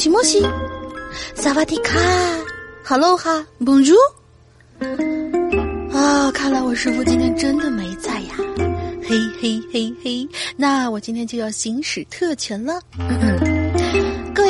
[0.00, 0.42] 西莫西，
[1.34, 2.00] 萨瓦迪卡。
[2.82, 3.98] 哈喽哈，Bonjour。
[5.92, 8.34] 啊，看来我师傅今天真的没在呀，
[9.06, 12.80] 嘿嘿嘿嘿，那我今天就要行使特权了。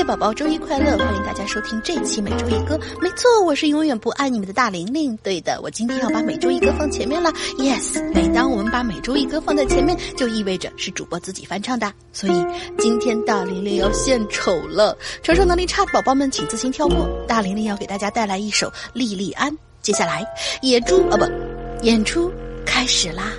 [0.00, 0.96] 位宝宝，周一快乐！
[0.96, 2.80] 欢迎大家收听这期每周一歌。
[3.02, 5.14] 没错，我是永远不爱你们的大玲玲。
[5.22, 7.30] 对的，我今天要把每周一歌放前面了。
[7.58, 11.92] Yes，每当我们把每周一歌放在前面，就意味着是主播自己翻唱的。
[12.14, 12.46] 所以
[12.78, 17.06] 今天大玲玲要献丑了，承受能力差的宝宝们请自行跳过。
[17.28, 19.52] 大玲玲要给大家带来一首《莉莉安》。
[19.82, 20.24] 接下来，
[20.62, 21.26] 野猪啊不，
[21.84, 22.32] 演出
[22.64, 23.32] 开始啦。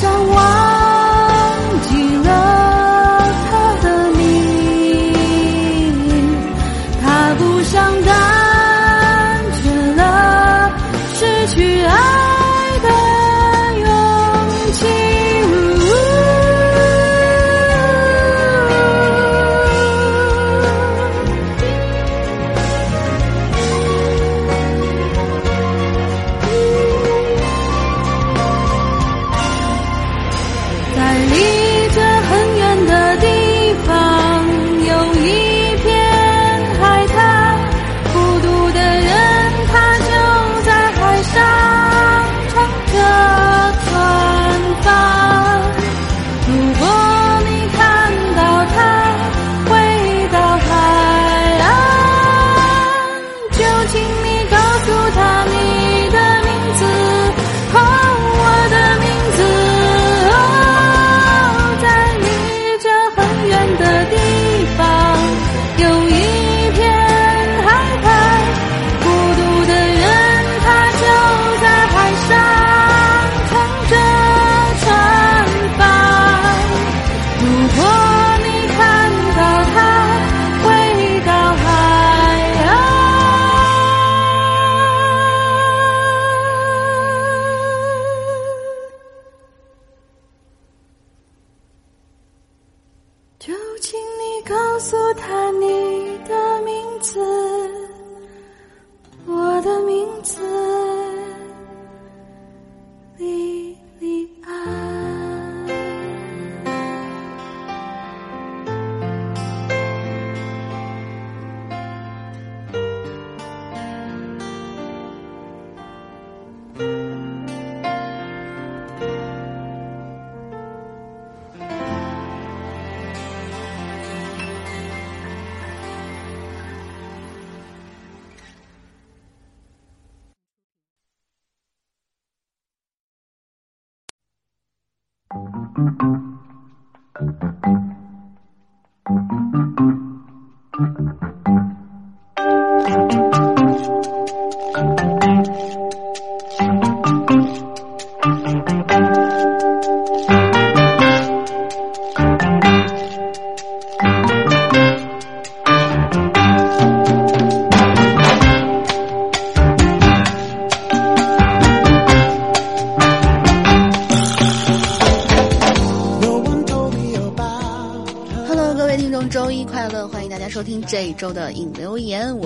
[0.00, 0.59] 向往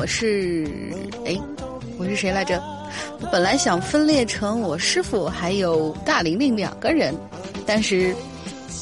[0.05, 0.69] 我是
[1.25, 1.35] 哎，
[1.97, 2.63] 我是谁来着？
[3.23, 7.15] 我本来想分裂成我师傅还有大玲玲两个人，
[7.65, 8.15] 但是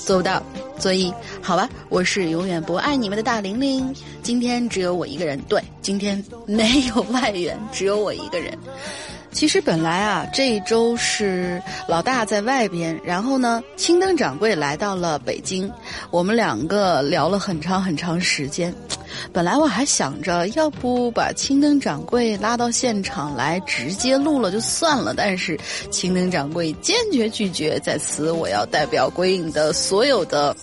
[0.05, 0.43] 做不到，
[0.81, 3.95] 所以好吧，我是永远不爱你们的大玲玲。
[4.21, 8.59] 今天只有我一个人，对，今天没有外援，只有我一个人。
[9.31, 15.71] 其实本来啊，这一周是老大在外边，然后呢，青灯掌柜来到了北京，
[16.11, 18.75] 我们两个聊了很长很长时间。
[19.33, 25.59] 本来我还想着，要不把青灯掌柜拉到现场来直接录了就算了，但是
[25.91, 27.81] 青灯掌柜坚决拒绝。
[27.81, 30.55] 在此，我要代表鬼影的所有的。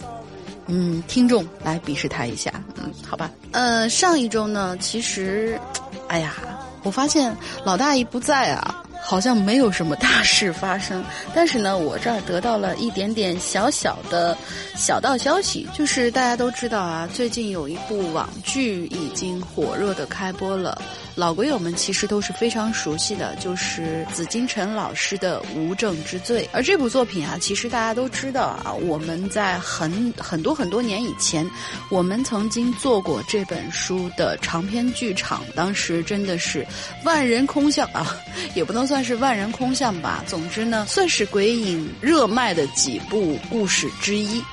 [0.67, 3.31] 嗯，听众来鄙视他一下，嗯，好吧。
[3.51, 5.59] 呃，上一周呢，其实，
[6.07, 6.35] 哎呀，
[6.83, 11.03] 我发现老大一不在啊，好像没有什么大事发生。
[11.33, 14.37] 但是呢，我这儿得到了一点点小小的
[14.75, 20.81] 小道消息，就是大家都知道啊，最近有一部网剧已经火热的开播了。
[21.15, 26.43] 老鬼友们其实都是非常熟悉的，就是紫金陈老师的《无证之罪》。
[26.53, 31.45] 而这部作品啊，其实大家都知道啊，我们在很很多很多年以前，
[31.89, 36.65] 我们曾经做过这本书的长篇剧场，当时真的是
[37.03, 38.15] 万人空巷啊，
[38.55, 40.23] 也不能算是万人空巷吧。
[40.25, 44.43] 总之呢，算是鬼影热卖的几部故事之一。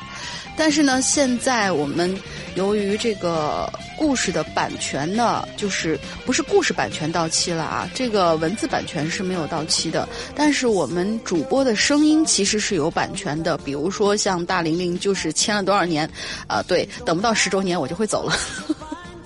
[0.58, 2.14] 但是呢，现在我们
[2.54, 3.66] 由于这个
[3.96, 10.06] 故事的版权呢，就是不是故事版权到期了啊，这个文字版权是没有到期的。
[10.34, 16.06] 但是我们主播的声音其实是有版权的，比如说像大玲玲就是签了多少年，
[16.46, 18.36] 啊，对，等不到十周年我就会走了。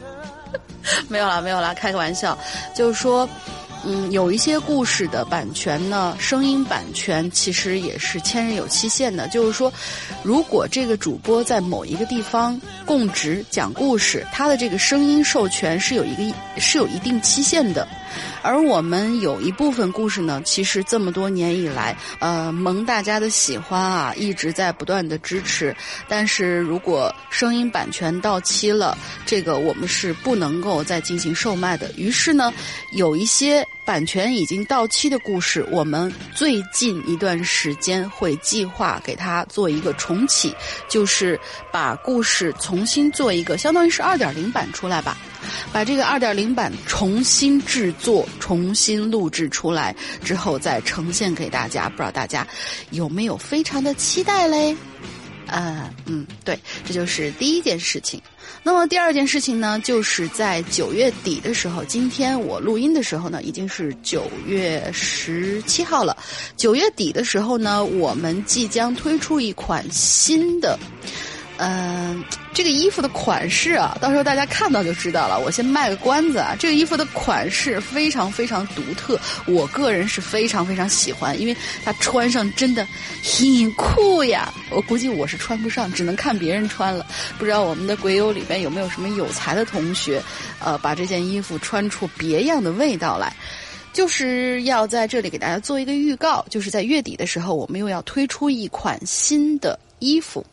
[1.09, 2.39] 没有啦，没有啦，开个玩笑，
[2.77, 3.29] 就是说。
[3.85, 9.27] 嗯，有一些故事的版权呢，声音版权其实也是千人有期限的。
[9.29, 9.73] 就是说，
[10.23, 17.89] 如果这个主播在某一个地方供职讲故事，他的这个声音授权是有一个是有一定期限的。
[18.43, 25.75] 而我们有一部分故事呢，其实这么多年以来，呃，蒙大家的喜欢啊，一直在不断的支持。
[26.09, 31.91] 但是如果声音版权到期了，这个我们是不能够再进行售卖的。
[31.97, 32.53] 于是呢，
[32.93, 40.55] 有一些版权已经到期的故事，我们最近一段时间会计划给它做一个重启，
[40.89, 41.37] 就是
[41.73, 45.19] 把故事重新做一个，相当于是二点零版出来吧。
[45.73, 49.93] 把这个二点零版重新制作、重新录制出来
[50.23, 51.89] 之后，再呈现给大家。
[51.89, 52.47] 不知道大家
[52.91, 54.77] 有没有非常的期待嘞？
[55.49, 56.57] 呃，嗯，对，
[56.87, 58.23] 这就是第一件事情。
[58.63, 66.17] 那么第二件事情呢，就是在九月底的时候，今天我录音的时候呢，已经是九月十七号了。
[66.57, 70.79] 九月底的时候呢，我们即将推出一款新的。
[71.63, 72.25] 嗯，
[72.55, 75.39] 这个衣服的款式啊，到时候大家看到就知道了。
[75.39, 82.89] 我先卖个关子啊，这个衣服的款式非常非常独特，我个人是非常非常喜欢，因为它穿上真的
[83.23, 84.51] 很酷呀。
[84.71, 87.05] 我估计我是穿不上，只能看别人穿了。
[87.39, 90.23] 不知道我们的鬼友里边有没有什么有才的同学，
[90.61, 93.31] 呃，把这件衣服穿出别样的味道来。
[93.93, 99.79] 就是要在这里给大家做一个预告，就是在月底的时候，我们又要推出一款新的。
[100.01, 100.45] 衣服，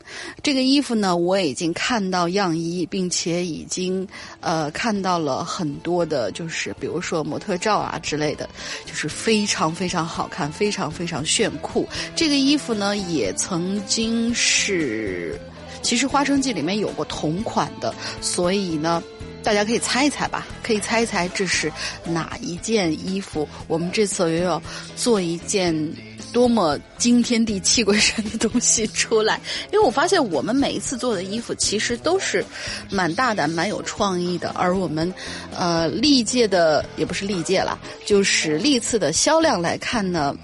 [0.44, 4.08] 这个衣服呢，我已经看到样衣，并且已经
[4.42, 8.48] 呃看到了很多的，就是比如说模特照啊之类的，
[8.86, 11.88] 就是非常非常好看，非常非常炫酷。
[12.16, 15.40] 这个衣服呢，也曾经是，
[15.82, 19.02] 其实《花城记》里面有过同款的，所以呢，
[19.44, 21.72] 大家可以猜一猜吧，可以猜一猜这是
[22.04, 23.48] 哪一件衣服。
[23.68, 24.62] 我们这次又要
[24.96, 25.74] 做一件。
[26.34, 29.40] 多么惊天地泣鬼神的东西出来！
[29.72, 32.44] 因为我发现我们每一次做的衣服其实都是
[32.90, 35.12] 蛮大胆、蛮有创意的，而我们
[35.56, 40.36] 呃历届的也不是历届了，就是历次的销量来看呢，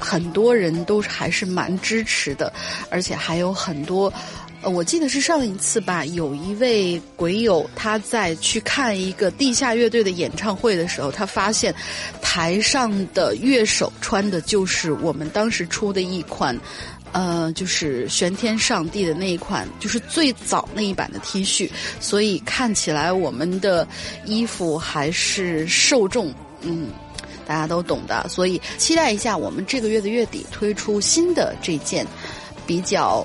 [0.00, 2.52] 很多人都还是蛮支持的，
[2.90, 4.12] 而且还有很多。
[4.60, 11.72] 呃，我记得是上一次吧，有一位鬼友他在去看一个地下乐队的演唱会的时候，他发现
[12.20, 16.58] 台上的乐手穿的就是我们当时出的一款，
[17.12, 23.86] 呃，就是玄天上帝的那一款，就是最早那一版的 T 恤，所以看起来我们的
[24.24, 26.88] 衣服还是受众，嗯，
[27.46, 32.04] 大家都懂的，所以期待一下我们这个月的月底推出新的这件
[32.66, 33.24] 比较。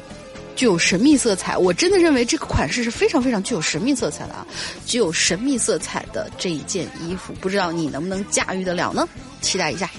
[0.55, 4.45] 具有神秘色彩，我真的认为这个款式是非常非常具有神秘色彩的啊！
[4.85, 9.07] 具有神秘色彩的这一件衣服，不知道你能不能驾驭得了呢？
[9.41, 9.89] 期待一下。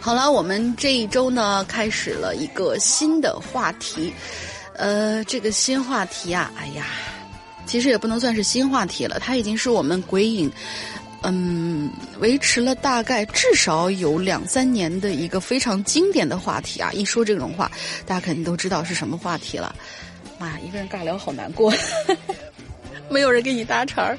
[0.00, 4.12] 好了，我们这一周呢开始了一个新的话题，
[4.74, 6.86] 呃，这个新话题啊，哎呀，
[7.66, 10.50] 其实也不能算是新话题了，它已经是我们鬼影。
[11.22, 16.90] 嗯，维持了大概至少有两三年的一个非常经典的话题啊！
[16.92, 17.70] 一说这种话，
[18.06, 19.74] 大家肯定都知道是什么话题了。
[20.38, 21.70] 妈呀，一个人尬聊好难过，
[23.10, 24.16] 没有人给你搭茬儿。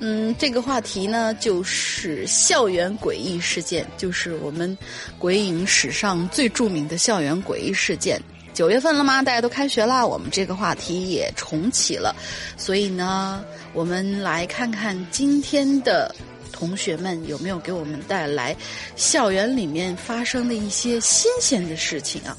[0.00, 4.76] 嗯，这个话题呢，就是校园诡异事件，就是我们
[5.18, 8.20] 鬼影史上最著名的校园诡异事件。
[8.54, 9.22] 九月份了吗？
[9.22, 12.12] 大家都开学啦，我们这个话题也重启了，
[12.56, 13.44] 所以呢。
[13.78, 16.12] 我们来看看今天的
[16.50, 18.54] 同学们有没有给我们带来
[18.96, 22.36] 校园里面发生的一些新鲜的事情啊！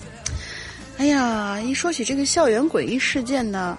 [0.97, 3.77] 哎呀，一说起这个校园诡异事件呢，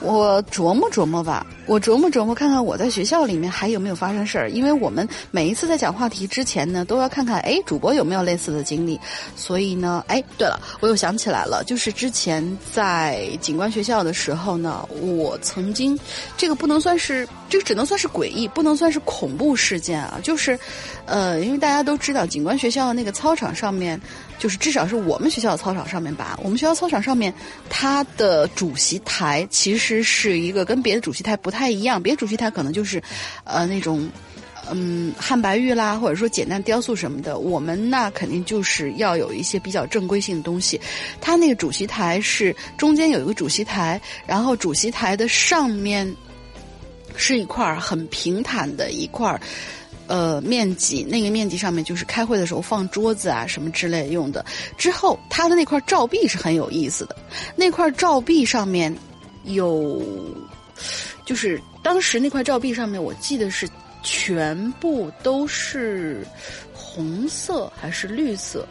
[0.00, 4.50] 我琢磨琢磨吧，我琢磨琢磨，看看我在学校里面还有没有发生事儿。
[4.50, 8.98] 因为我们每一次在讲话题之前呢，都要看看，哎，主播有没有类似的经历。
[9.36, 12.42] 所以呢，哎，对了，我又想起来了，就是之前
[12.72, 15.98] 在警官学校的时候呢，我曾经，
[16.36, 20.18] 这个不能算是，这个只能算是诡异，不能算是恐怖事件啊。
[20.22, 20.58] 就是，
[21.04, 24.00] 呃，因为大家都知道，警官学校那个操场上面。
[24.40, 27.32] 就是至少是我们学校的操场上面吧，我们学校操场上面，
[27.68, 33.02] 它的主席台其实是一个跟别的主席台不太一样，别的主席台可能就是，
[33.44, 34.08] 呃，那种，
[34.70, 37.38] 嗯，汉白玉啦，或者说简单雕塑什么的。
[37.38, 40.80] 我们那肯定就是要有一些比较正规性的东西。
[41.20, 46.10] 它那个主席台是中间有一个主席台，然后主席台的上面
[47.14, 49.38] 是一块很平坦的一块。
[50.10, 54.44] 呃，面积那个面积上面就是开会的时候放桌子啊什么之类用的。
[54.76, 57.14] 之后，它的那块照壁是很有意思的。
[57.54, 58.92] 那块照壁上面
[59.44, 60.02] 有，
[61.24, 63.68] 就是当时那块照壁上面，我记得是
[64.02, 66.26] 全部都是
[66.74, 68.66] 红色还是绿色？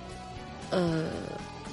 [0.72, 1.06] 呃。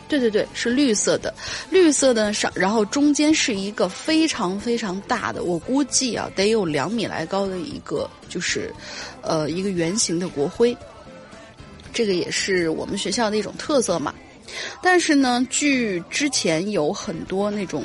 [0.09, 1.35] 对对对，是绿色的，
[1.71, 8.73] 绿色的上，然后中间是一个非常非常大的，我估计啊得有两米来高的一个，就是，
[9.23, 10.77] 呃，一个圆形的国徽。
[11.93, 14.15] 这个也是我们学校的一种特色嘛。
[14.83, 17.85] 但是呢，据之前有很多那种。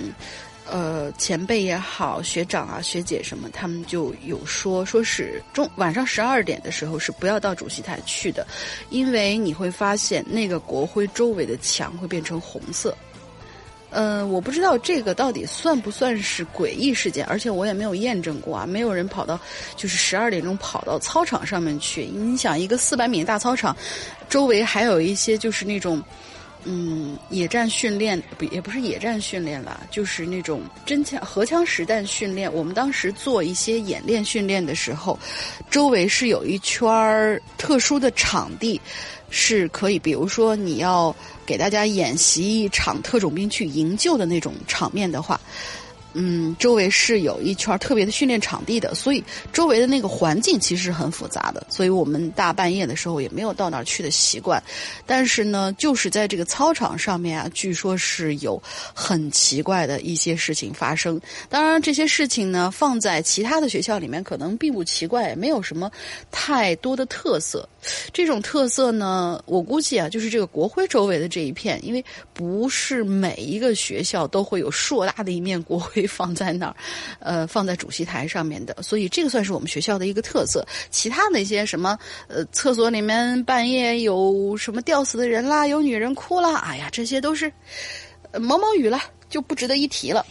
[0.71, 8.47] 呃，前辈也好，学长啊、学姐什么，他们就有说，说是中晚上十二点的时候是不要到主席台去的，
[8.89, 12.95] 因为你会发现那个国徽周围的墙会变成红色。
[13.89, 19.37] 嗯，我不知道这个到底算不算是诡异事件，而且我也没有验证过啊，没有人跑到
[19.75, 22.05] 就是十二点钟跑到操场上面去。
[22.05, 23.75] 你想，一个四百米的大操场，
[24.29, 26.01] 周围还有一些就是那种。
[26.63, 32.53] 嗯，野战训练不也不是野战训练了，就是那种真枪、荷枪实弹训练。
[32.53, 35.17] 我们当时做一些演练训练的时候，
[35.71, 38.79] 周围是有一圈儿特殊的场地，
[39.31, 41.15] 是可以，比如说你要
[41.47, 45.40] 给大家演习一场特种兵去营救的那种场面的话。
[46.13, 54.61] 嗯，周围是有一圈特别的训练场地的，所以周围的那个环境其实很复杂的，所以我们大半夜的时候也没有到那儿去的习惯。
[55.05, 58.61] 但是呢，就是在这个操场上面啊，据说是有
[58.93, 61.19] 很奇怪的一些事情发生。
[61.49, 65.89] 当然，这些事情呢，放在其他的学校里面可能并不奇怪，也没有什么
[66.29, 67.67] 太多的特色。
[68.13, 76.07] 这种特色呢，我估计啊，就是这个国徽周围的这一片，因为不是每一个学校都会有硕大的一面国徽。
[76.11, 76.75] 放在那儿，
[77.19, 80.65] 呃，放在主席台上面的，所以这个算是我们学校的一个特色。
[80.89, 87.51] 其他那些什么，呃，厕所里面半夜有什么吊死的人啦，有女人哭啦，哎呀，这些都是
[88.33, 90.25] 毛毛雨了，就不值得一提了。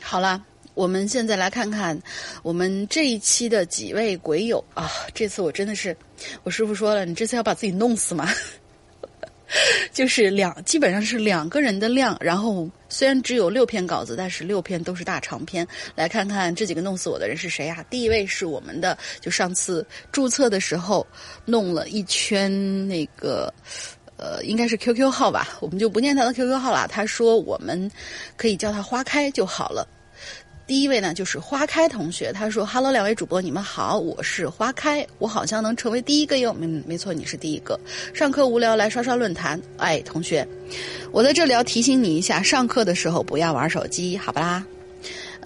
[0.00, 0.44] 好了，
[0.76, 1.98] 我们现在来看看
[2.42, 5.96] 我们这一期的几位鬼友啊，这次我真的是，
[6.44, 8.28] 我师傅说了，你这次要把自己弄死吗？
[9.90, 12.14] 就是两，基本上是两个人的量。
[12.20, 15.66] 然后虽然只有六篇稿子，但是六篇都是大长篇。
[15.94, 17.82] 来看看这几个弄死我的人是谁啊？
[17.88, 21.06] 第一位是我们的，就上次注册的时候
[21.46, 23.50] 弄了一圈那个，
[24.18, 26.86] 呃，应该是 QQ 号吧，我们就不念他的 QQ 号了。
[26.86, 27.90] 他说我们
[28.36, 29.88] 可以叫他花开就好了。
[30.66, 36.54] 第一位呢，就是花开同学，他说：“Hello，两位主播，你们好，我是花开，我好像能成为第一个哟。
[36.60, 37.78] 嗯没错，你是第一个。
[38.12, 40.46] 上课无聊来刷刷论坛，哎，同学，
[41.12, 44.66] 我在这里要提醒你一下，上课的时候不要玩手机，好不啦。”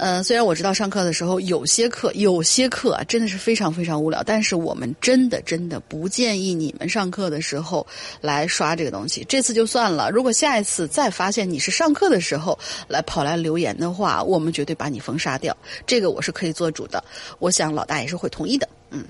[0.00, 7.86] 呃，虽然我知道上课的时候有些课有些课啊真的是非常非常无聊，但是我们真的真的不建议你们上课的时候
[8.22, 9.22] 来刷这个东西。
[9.28, 12.58] 这次就算了，如果下一次再发现你是上课的时候
[12.88, 15.54] 来跑来留言的话，我们绝对把你封杀掉。
[15.86, 17.04] 这个我是可以做主的，
[17.38, 18.66] 我想老大也是会同意的。
[18.88, 19.04] 嗯，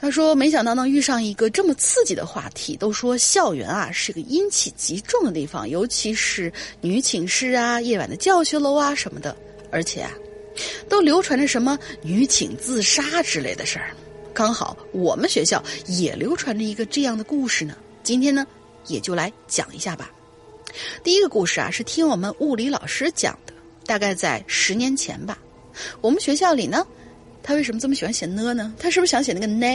[0.00, 2.74] 他说没想到能遇上一个这么刺激的话题。
[2.74, 9.36] 都说校园啊是个阴气极重的地方，尤其是女寝室啊、夜晚的教学楼啊什么的。
[9.74, 10.12] 而且啊，
[10.88, 13.90] 都流传着什么女寝自杀之类的事儿，
[14.32, 17.76] 刚好我们学校也流传着一个这样的故事呢。
[18.04, 18.46] 今天呢，
[18.86, 20.12] 也就来讲一下吧。
[21.02, 23.52] 第一个故事啊，是听我们物理老师讲的，
[23.84, 25.36] 大概在十年前吧。
[26.00, 26.86] 我们学校里呢，
[27.42, 28.72] 他为什么这么喜欢写呢呢？
[28.78, 29.66] 他是不是想写那个呢？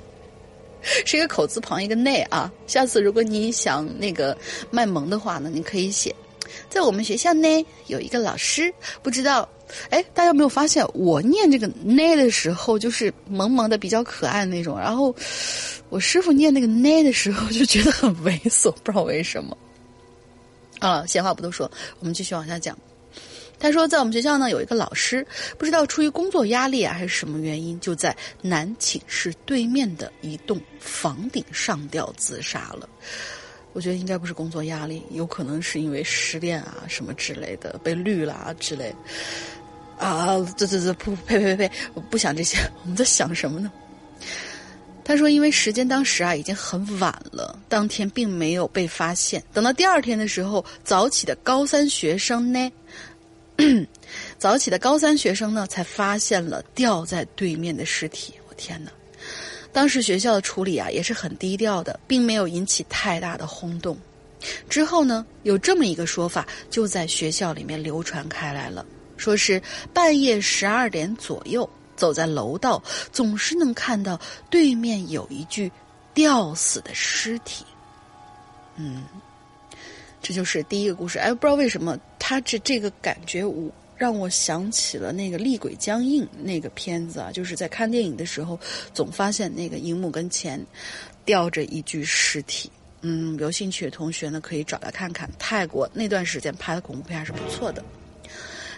[1.04, 2.50] 是一个口字旁一个内啊。
[2.66, 4.34] 下次如果你想那个
[4.70, 6.14] 卖萌的话呢，你可以写。
[6.68, 9.48] 在我们学校呢，有一个老师，不知道，
[9.90, 15.14] 哎，大家有没有发现，我念这个呢的时候，就是萌萌的、比较可爱的那种，然后
[15.88, 19.56] 我师傅念那个呢的时候，就觉得很猥琐，不知道为什么。
[20.80, 22.78] 啊，闲话不多说，我们继续往下讲。
[23.60, 25.26] 他说，在我们学校呢，有一个老师，
[25.58, 32.88] 不知道出于工作压力啊，还是什么原因，就在男寝室对面的一栋房顶上吊自杀了。
[33.72, 38.94] 我觉得应该不是工作压力，有可能是因为失恋啊什么之类的，被绿了啊之类。
[39.98, 41.70] 啊，这这这不呸呸呸！
[41.92, 43.70] 我不想这些，我们在想什么呢？
[45.04, 49.42] 他说，因为时间当时啊已经很晚了，当天并没有被发现。
[49.52, 52.72] 等到第二天的时候，早起的高三学生呢？
[54.38, 58.34] 早起的高三学生呢，才发现了吊在对面的尸体。
[58.48, 58.92] 我天哪！
[59.78, 63.96] 当时学校的处理啊也是很低调的，并没有引起太大的轰动。
[64.68, 68.84] 之后呢，有这么一个说法就在学校里面流传开来了，
[69.16, 69.62] 说是
[69.94, 75.70] 半夜十二点左右，走在楼道，总是能看到对面有一具
[76.12, 77.64] 吊死的尸体。
[78.74, 79.04] 嗯。
[80.20, 88.58] 这就是第一个故事，哎，不知道为什么他这这个感觉，我让我想起了那个《厉鬼僵硬》那个片子啊，就是在看电影的时候，
[88.94, 90.64] 总发现那个荧幕跟前
[91.24, 92.70] 吊着一具尸体。
[93.00, 95.28] 嗯，有兴趣的同学呢，可以找来看看。
[95.38, 97.84] 泰国那段时间拍的恐怖片还是不错的。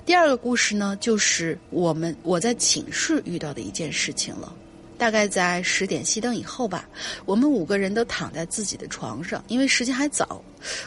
[0.06, 4.56] 第二个故事呢，就是我们我在寝室遇到的一件事情了。
[4.96, 6.86] 大概在十点熄灯以后吧，
[7.24, 10.42] 我们五个人都躺在自己的床上，因为时间还早，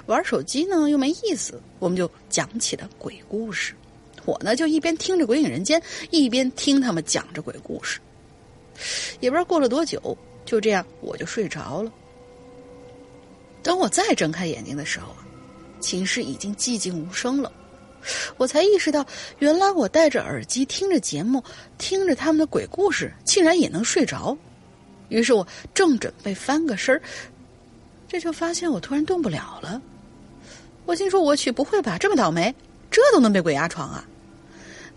[0.05, 3.73] 玩手机呢又没意思，我们就讲起了鬼故事。
[4.25, 5.79] 我呢就一边听着《鬼影人间》，
[6.11, 7.99] 一边听他们讲着鬼故事。
[9.19, 11.91] 也不知道过了多久，就这样我就睡着了。
[13.61, 15.25] 等我再睁开眼睛的时候啊，
[15.79, 17.51] 寝室已经寂静无声了。
[18.35, 19.05] 我才意识到，
[19.39, 21.41] 原来我戴着耳机听着节目，
[21.77, 24.37] 听着他们的鬼故事，竟然也能睡着。
[25.07, 27.01] 于是我正准备翻个身儿，
[28.07, 29.81] 这就发现我突然动不了了。
[30.85, 31.97] 我心说：“我去，不会吧？
[31.97, 32.53] 这么倒霉，
[32.91, 34.05] 这都能被鬼压床啊？”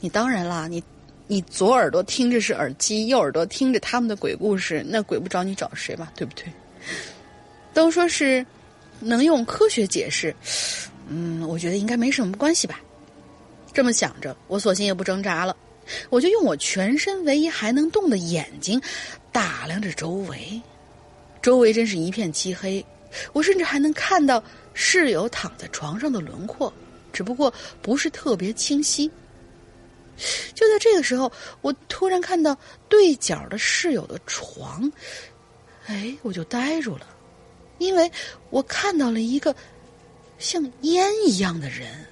[0.01, 0.83] 你当然啦，你
[1.27, 6.09] 你左耳朵听着是耳机，右耳朵听着他们的鬼故事，那鬼不找你找谁嘛？
[6.15, 6.45] 对不对？
[7.75, 8.45] 都说是
[9.01, 10.35] 能用科学解释，
[11.09, 12.81] 嗯，我觉得应该没什么关系吧。
[13.73, 15.57] 这么想着，我索性也不挣扎了，
[16.09, 18.81] 我就用我全身唯一还能动的眼睛
[19.33, 20.61] 打量着周围。
[21.43, 22.85] 周围真是一片漆黑，
[23.33, 26.73] 我甚至还能看到室友躺在床上的轮廓，
[27.13, 29.11] 只不过不是特别清晰。
[30.55, 32.57] 就在这个时候，我突然看到
[32.89, 34.91] 对角的室友的床，
[35.87, 37.07] 哎，我就呆住了，
[37.79, 38.11] 因为
[38.51, 39.55] 我看到了一个
[40.39, 42.07] 像烟一样的人。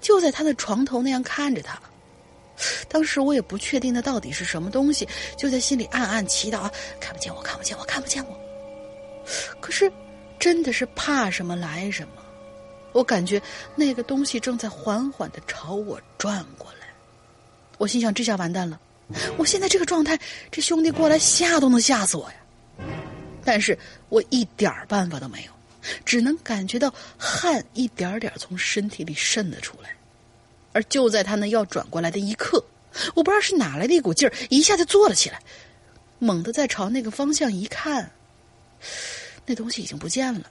[0.00, 1.80] 就在他的床头那样看着他，
[2.90, 8.38] 当时我也不确定那到底是什么东西，就在心里暗暗祈祷：看不见我，看不见我，看不见我。
[9.62, 9.90] 可是，
[10.38, 12.22] 真的是怕什么来什么，
[12.92, 13.40] 我感觉
[13.74, 16.73] 那个东西正在缓缓的朝我转过来。
[17.78, 18.80] 我心想：这下完蛋了，
[19.36, 20.18] 我现在这个状态，
[20.50, 22.36] 这兄弟过来吓都能吓死我呀！
[23.44, 25.52] 但是我一点办法都没有。
[26.02, 29.94] 只能感觉到汗一点点从身体里渗了出来，
[30.72, 32.64] 而就在他那要转过来的一刻，
[33.14, 35.38] 我不知道是哪来的一股劲儿，一下就坐了起来，
[36.18, 38.10] 猛地再朝那个方向一看，
[39.44, 40.50] 那东西已经不见了。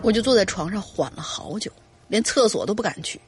[0.00, 1.68] 我就坐在床上缓了好久，
[2.06, 3.20] 连厕所都不敢去，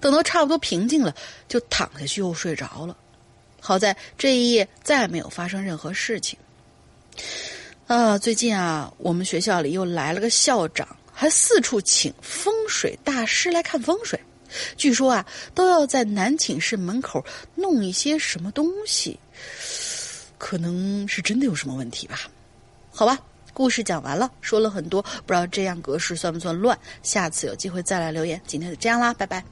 [0.00, 1.14] 等到差不多平静了，
[1.48, 2.96] 就躺下去又睡着了。
[3.60, 6.38] 好在这一夜再没有发生任何事情。
[7.86, 14.20] 啊，最近啊，我们学校里又来了个校长，还四处请风水大师来看风水。
[14.76, 19.18] 据说啊，都要在男寝室门口弄一些什么东西，
[20.38, 22.20] 可能是真的有什么问题吧？
[22.92, 23.18] 好吧，
[23.52, 26.78] 故事讲完了，说了很多，不知道这样格式算不算乱？
[27.02, 28.40] 下次有机会再来留言。
[28.46, 29.44] 今天就这样啦，拜拜。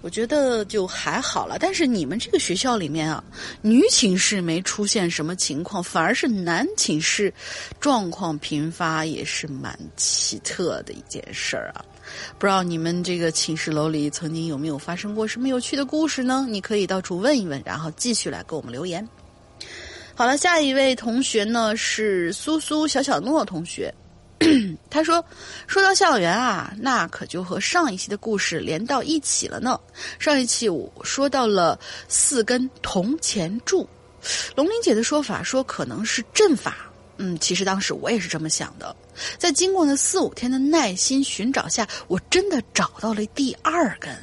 [0.00, 3.22] 我觉得就还好了，但是你们这个学校里面啊，
[3.62, 7.32] 女寝室没出现什么情况，反而是男寝室
[7.80, 11.84] 状况频发，也是蛮奇特的一件事儿啊。
[12.38, 16.46] 不知道你们这个寝室楼里曾经有没有发生过什么有趣的故事呢？
[16.48, 19.06] 你可以到处问一问，然后继续来给我们留言。
[20.14, 23.92] 好了，下一位同学呢是苏苏小小诺同学。
[24.88, 25.24] 他说
[25.66, 29.78] ：“说到校园啊，那可就和上一期的故事连到一起了呢。
[30.20, 31.76] 上一期我说到了
[32.08, 33.88] 四根铜钱柱，
[34.54, 36.76] 龙玲姐的说法说可能是阵法。
[37.16, 38.94] 嗯，其实当时我也是这么想的。
[39.38, 44.16] 在经过那四五天的耐心寻找下，我真的找到了第二根，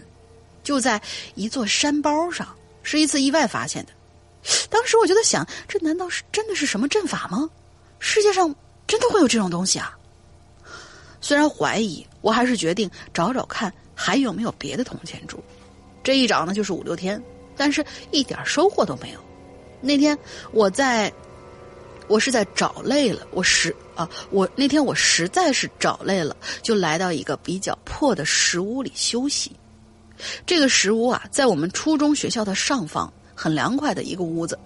[0.64, 1.02] 就在
[1.34, 2.48] 一座山包上，
[2.84, 3.92] 是一次意外发现的。
[4.70, 7.50] 当时我就在想，这难道是真的是什么阵法吗？
[8.00, 8.56] 世界上
[8.88, 9.94] 真的会有这种东西啊？”
[11.26, 15.44] 虽然怀疑，我还是决定找找看还有没有别的铜钱柱。
[16.04, 17.20] 这一找呢就是五六天，
[17.58, 19.20] 但是一点收获都没有。
[19.82, 20.16] 那天
[20.52, 21.12] 我在，
[22.08, 29.52] 我是在找累了，我实啊，我那天我实在是找累了，就来到一个比较破的石屋里休息。
[30.46, 34.60] 这个石屋啊，在我们初中学校的上方，很凉快的一个屋子，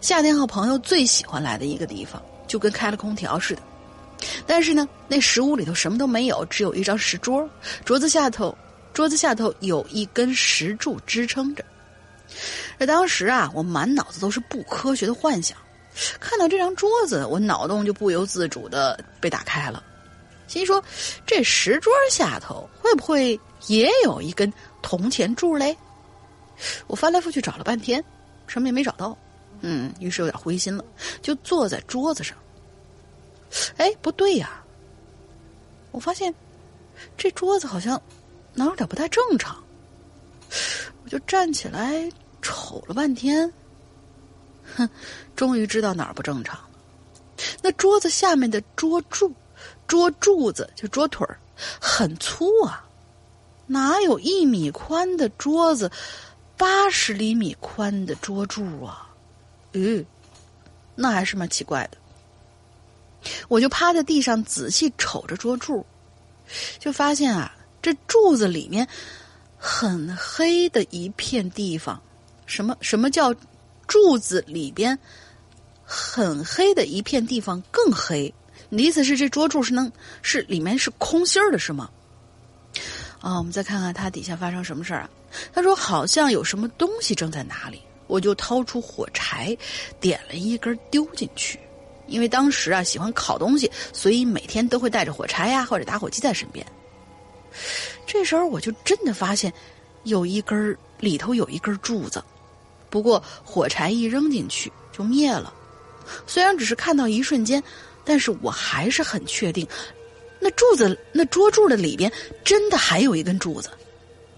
[0.00, 3.60] 夏天和朋友最喜欢来的一个地方，就跟开了空调似的。
[4.46, 7.48] 但是呢，那石屋里头什么都没有，只有一张石桌，
[7.84, 8.56] 桌子下头。
[8.92, 11.62] 桌子下头有一根石柱支撑着。
[12.78, 15.56] 这当时啊，我满脑子都是不科学的幻想。
[16.18, 19.82] 看到这张桌子，我脑洞就不由自主的被打开了，
[20.46, 20.82] 心说：
[21.26, 24.50] 这石桌下头会不会也有一根
[24.80, 25.76] 铜钱柱嘞？
[26.86, 28.02] 我翻来覆去找了半天，
[28.46, 29.16] 什么也没找到。
[29.60, 30.82] 嗯，于是有点灰心了，
[31.20, 32.34] 就坐在桌子上。
[33.76, 34.62] 哎，不对呀！
[35.90, 36.34] 我发现
[37.16, 38.00] 这桌子好像……
[38.54, 39.62] 哪有点不太正常？
[41.04, 43.52] 我就站起来瞅了半天，
[44.76, 44.88] 哼，
[45.34, 46.58] 终于知道哪儿不正常。
[47.60, 49.30] 那桌子下面的桌柱、
[49.86, 51.38] 桌柱子就桌腿儿
[51.78, 52.88] 很粗啊，
[53.66, 55.90] 哪有一米宽的桌子，
[56.56, 59.14] 八十厘米宽的桌柱啊？
[59.72, 60.02] 嗯，
[60.94, 61.98] 那还是蛮奇怪的。
[63.48, 65.84] 我就趴在地上仔细瞅着桌柱，
[66.78, 67.52] 就发现啊。
[67.82, 68.84] 这柱子里面
[69.56, 72.02] 很黑的一片地方，
[72.44, 73.32] 什么什么叫
[73.86, 74.98] 柱子里边
[75.84, 78.34] 很黑的一片地方更黑？
[78.70, 81.88] 你的意思是这桌柱是能是里面是空心儿的是吗？
[83.20, 85.10] 啊，我们再看看它底下发生什么事儿啊？
[85.52, 89.56] 他说好像有什么东西正在哪里，我就掏出火柴，
[90.00, 91.60] 点了一根丢进去，
[92.06, 96.64] 因为当时啊喜欢烤东西，所以每天都会带着火柴呀或者打火机在身边。
[98.06, 99.52] 这时候我就真的发现，
[100.04, 102.22] 有一根里头有一根柱子，
[102.90, 105.52] 不过火柴一扔进去就灭了。
[106.26, 107.62] 虽然只是看到一瞬间，
[108.04, 109.66] 但是我还是很确定，
[110.38, 112.10] 那柱子那桌柱的里边
[112.44, 113.70] 真的还有一根柱子。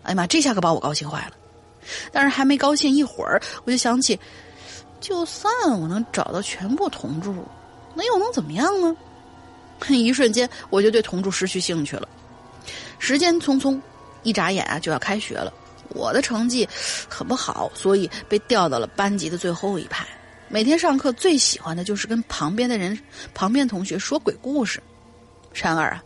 [0.02, 1.32] 哎呀妈，这下可把我高兴坏了。
[2.12, 4.18] 但是还没高兴一会儿，我就想起，
[5.00, 7.34] 就算我能找到全部铜柱，
[7.98, 8.96] 那又能怎么样呢？
[9.90, 12.08] 一瞬间，我就对铜柱失去兴趣了。
[13.00, 13.80] 时间匆匆，
[14.22, 15.52] 一眨眼啊就要开学了。
[15.88, 16.68] 我的成绩
[17.08, 20.06] 很不好，所以被调到了班级的最后一排。
[20.48, 22.96] 每天上课最喜欢的就是跟旁边的人、
[23.34, 24.80] 旁边同学说鬼故事。
[25.52, 26.04] 然而啊，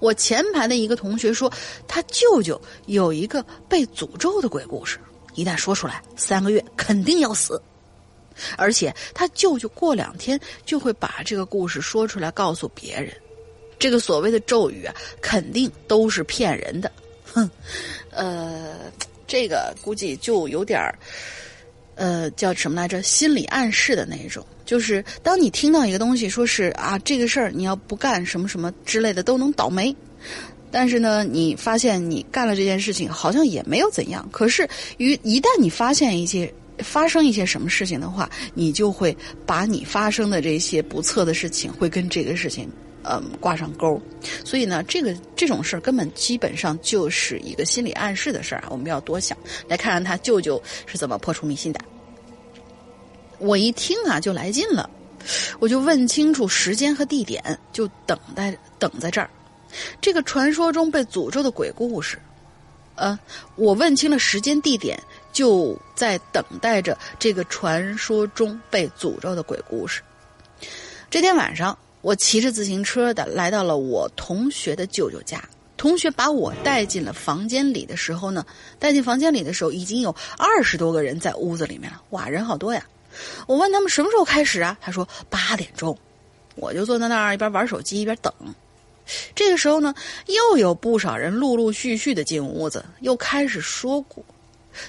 [0.00, 1.50] 我前排的一个同学说，
[1.88, 4.98] 他舅舅有一个被诅咒的鬼故事，
[5.34, 7.60] 一旦说出来，三个月肯定要死。
[8.56, 13.12] 而且他舅舅过两天就会把这个故事说出来告诉别人。
[13.78, 16.92] 这个所谓的咒语啊，肯定都是骗人的，
[17.32, 17.50] 哼，
[18.10, 18.76] 呃，
[19.26, 20.96] 这个估计就有点儿，
[21.96, 23.02] 呃，叫什么来着？
[23.02, 29.92] 心理暗示的那种，就是当你听到一个东西，说是啊，这个事儿你要不干什么什么之类的都能倒霉，
[30.70, 34.28] 但是呢，你发现你干了这件事情，好像也没有怎样。
[34.30, 34.68] 可是，
[34.98, 39.16] 于一旦你发现一些发生一些什么事情的话，你就会
[39.46, 42.68] 把你发生的这些不测的事情，会跟这个事情。
[43.04, 44.00] 嗯，挂上钩，
[44.44, 48.68] 所以呢，这个这种事儿根本基本上就是一个心理暗示的事儿啊。
[48.70, 51.80] 我们要多想，来看看他舅舅是怎么破除迷信的。
[53.40, 54.88] 我一听啊，就来劲了，
[55.58, 59.28] 我就问清楚时间和地点，就等待等在这儿。
[60.00, 62.16] 这个传说中被诅咒的鬼故事，
[62.94, 63.18] 呃，
[63.56, 64.96] 我问清了时间地点，
[65.32, 70.02] 就在等待着这个传说中被诅咒的鬼故事。
[71.10, 71.76] 这天晚上。
[72.02, 75.40] 我骑着自行车的来到了我同学的舅舅家。
[75.76, 78.44] 同学把我带进了房间里的时候呢，
[78.80, 82.02] 带进房间里的时候已经有二十多个人在屋子里面了。
[82.10, 82.84] 哇，人好多呀！
[83.46, 84.76] 我问他们什么时候开始啊？
[84.80, 85.96] 他说八点钟。
[86.56, 88.34] 我就坐在那儿一边玩手机一边等。
[89.32, 89.94] 这个时候呢，
[90.26, 94.04] 又有不少人陆陆续续的进屋子，又开始说。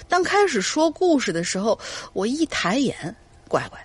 [0.08, 1.78] 当开始说故事的时候，
[2.12, 3.14] 我一抬眼，
[3.48, 3.78] 乖乖，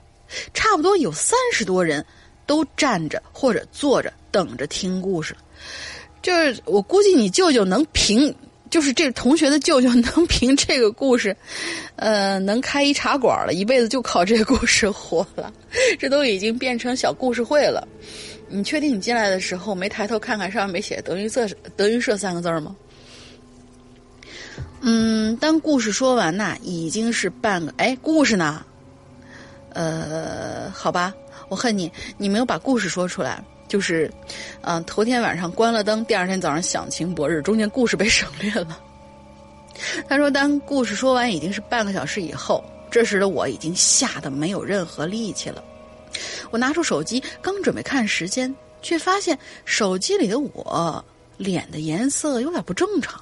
[0.53, 2.05] 差不多有三十多人。
[2.49, 5.35] 都站着或者坐着等着听故事，
[6.19, 8.35] 就是我估计你舅舅能凭，
[8.71, 11.38] 就是这同学的舅舅能凭这个故事，
[11.95, 15.53] 呃，能开一茶馆了，一辈子就靠这个故事活了。
[15.99, 17.88] 这都已经变成小故事会了。
[18.47, 22.75] 你确定你进来的时候没抬头看看上面没写“德云社”“德云社”三个字吗？
[24.81, 28.65] 嗯，当故事说完呐，已经是半个哎，故事呢？
[29.73, 31.13] 呃，好吧。
[31.49, 33.43] 我恨你，你没有把故事说出来。
[33.67, 34.11] 就是，
[34.61, 38.79] 嗯，头天晚上关了灯，第二天早上响晴博日，中间故事被省略了。
[40.07, 45.63] 他说，当故事说完已经是半个小时以后，这时的我已经吓得没有任何力气了。
[46.49, 51.03] 我拿出手机，刚准备看时间，却发现手机里的我
[51.37, 53.21] 脸的颜色有点不正常。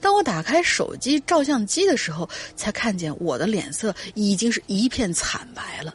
[0.00, 5.94] 当我打开手机照相机的时候，才看见我的脸色已经是一片惨白了。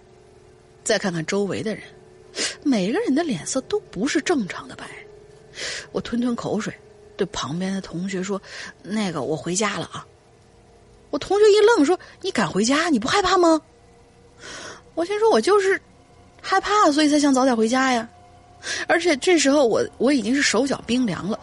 [0.84, 1.84] 再看看周围的人，
[2.63, 4.86] 每个人的脸色都不是正常的白。
[5.91, 6.74] 我吞吞口水，
[7.15, 8.41] 对旁边的同学说
[8.82, 10.06] ：“那个，我回家了啊。”
[11.12, 12.89] 我同学一愣，说：“你敢回家？
[12.89, 13.62] 你不害怕吗？”
[14.96, 15.80] 我心说：“我就是
[16.41, 18.10] 害怕，所以才想早点回家呀。”
[18.88, 21.39] 而且这时候我我已经是手脚冰凉了，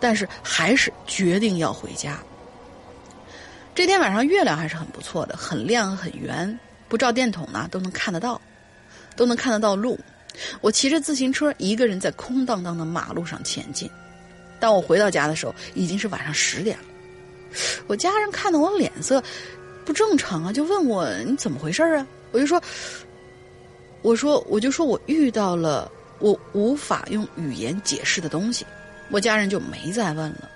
[0.00, 2.18] 但是还是决定要回家。
[3.74, 8.40] 这天晚上月亮还是很不错的，很亮很圆，不照电筒呢都能看得到，
[9.14, 9.98] 都能看得到路。
[10.60, 13.90] 我骑着自行车，一个人在空荡荡的马路上前进。
[14.58, 16.84] 当我回到家的时候，已经是晚上十点了。
[17.86, 19.22] 我家人看到我脸色
[19.84, 22.06] 不正常啊，就问我你怎么回事啊？
[22.32, 22.62] 我就说，
[24.02, 28.64] 我说我就说我遇到了我无法用语言解释的东西。
[29.10, 30.48] 我家人就没再问了。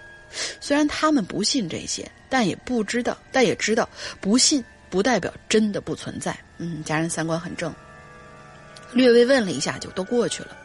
[0.60, 3.88] 虽然他们不信这些，但也不知道，但也知道
[4.20, 6.38] 不信不代表真的不存在。
[6.58, 7.74] 嗯，家人三观很正。
[8.92, 10.56] 略微问了一下，就都过去了。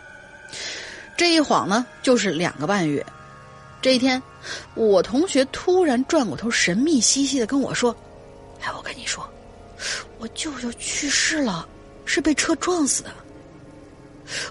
[1.17, 3.05] 这一晃呢，就是两个半月。
[3.81, 4.21] 这一天，
[4.73, 7.95] 我同学突然转过头，神秘兮兮的跟我说
[8.61, 9.27] ：“哎，我跟你说，
[10.17, 11.67] 我舅舅去世了，
[12.03, 13.11] 是被车撞死的。”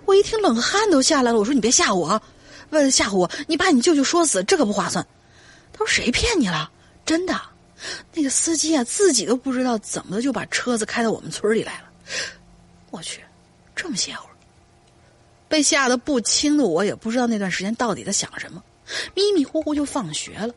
[0.06, 1.38] 我一听，冷汗都下来了。
[1.38, 2.22] 我说：“你别吓我啊！
[2.74, 5.06] 为了吓唬我，你把你舅舅说死，这可不划算。”
[5.72, 6.70] 他说：“谁骗你了？
[7.06, 7.40] 真的，
[8.12, 11.84] 那个司机啊，自己都不知道怎么的就把车子开到我们村里来了。
[12.90, 13.22] 我去！”
[13.74, 14.28] 这么邪乎，
[15.48, 18.62] 被吓得不轻的我也不知道那段时间到底在想什么，
[19.14, 20.54] 迷迷糊糊就放学了。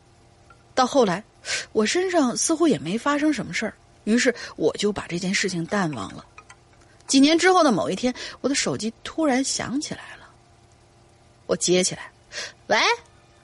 [0.72, 1.24] 到后来，
[1.72, 6.24] 我身上似乎也没发生什么事儿，于是我就把这件事情淡忘了。
[7.08, 10.27] 几年之后的某一天，我的手机突然响起来了，
[11.48, 12.12] 我接起来，
[12.68, 12.78] 喂，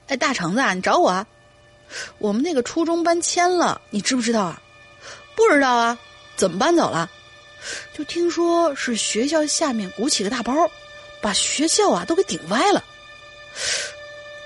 [0.07, 1.27] 哎，大橙子啊，你找我啊？
[2.19, 4.63] 我们那个初中搬迁了，你知不知道啊？
[5.35, 5.99] 不知道啊，
[6.37, 7.11] 怎么搬走了？
[7.97, 10.71] 就听说是学校下面鼓起个大包，
[11.23, 12.85] 把学校啊都给顶歪了。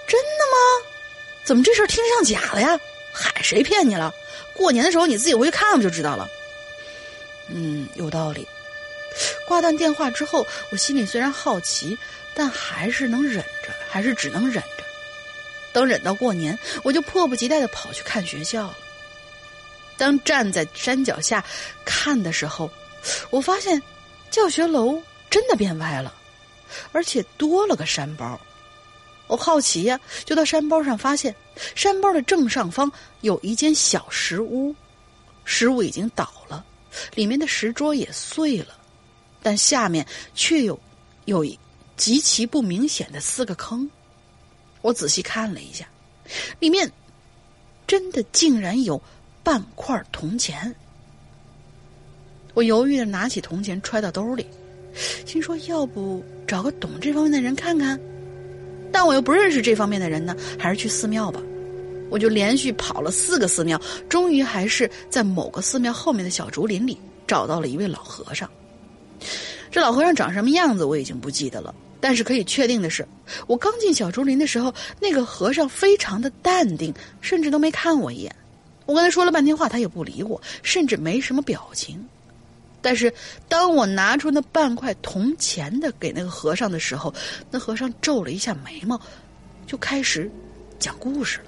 [0.06, 0.86] 真的吗？
[1.44, 2.78] 怎么这事儿听着像假的呀？
[3.12, 4.14] 嗨，谁骗你了？
[4.54, 6.28] 过年的时候你自己回去看看就知道了。
[7.48, 8.46] 嗯，有道理。
[9.48, 11.98] 挂断电话之后，我心里虽然好奇，
[12.38, 14.84] 但还是能忍着，还是只能忍着。
[15.72, 18.78] 等忍到过年，我就迫不及待的跑去看学校了。
[19.96, 21.44] 当站在山脚下
[21.84, 22.70] 看的时候。
[23.30, 23.80] 我发现，
[24.30, 26.14] 教学楼真的变歪了，
[26.92, 28.38] 而且多了个山包。
[29.26, 31.34] 我好奇呀，就到山包上发现，
[31.74, 32.90] 山包的正上方
[33.22, 34.74] 有一间小石屋，
[35.44, 36.64] 石屋已经倒了，
[37.14, 38.76] 里面的石桌也碎了，
[39.42, 40.78] 但下面却有
[41.26, 41.58] 有一
[41.98, 43.86] 极其不明显的四个坑。
[44.80, 45.86] 我仔细看了一下，
[46.60, 46.90] 里面
[47.86, 48.98] 真的竟然有
[49.42, 50.74] 半块铜钱。
[52.54, 54.46] 我犹豫的拿起铜钱揣到兜里，
[55.26, 58.00] 心说要不找个懂这方面的人看看，
[58.90, 61.42] 但我又不认识这方面的人呢，还是去寺庙吧。
[62.10, 68.48] 我就连续跑了四个寺庙，终于还是在某个寺庙后面的小竹林里找到了一位老和尚。
[69.70, 73.06] 这老和尚长什么样子我已经不记得了，但是可以确定的是，
[73.46, 78.34] 我刚进小竹林的时候，那个和尚非常的淡定，甚至都没看我一眼。
[78.86, 82.02] 我跟他说了半天话，他也不理我，甚至没什么表情。
[82.80, 83.12] 但是，
[83.48, 87.12] 当我拿出那半块铜钱的给那个和尚的时候，
[87.50, 88.98] 那和尚皱了一下眉毛，
[89.66, 90.30] 就开始
[90.78, 91.44] 讲故事了。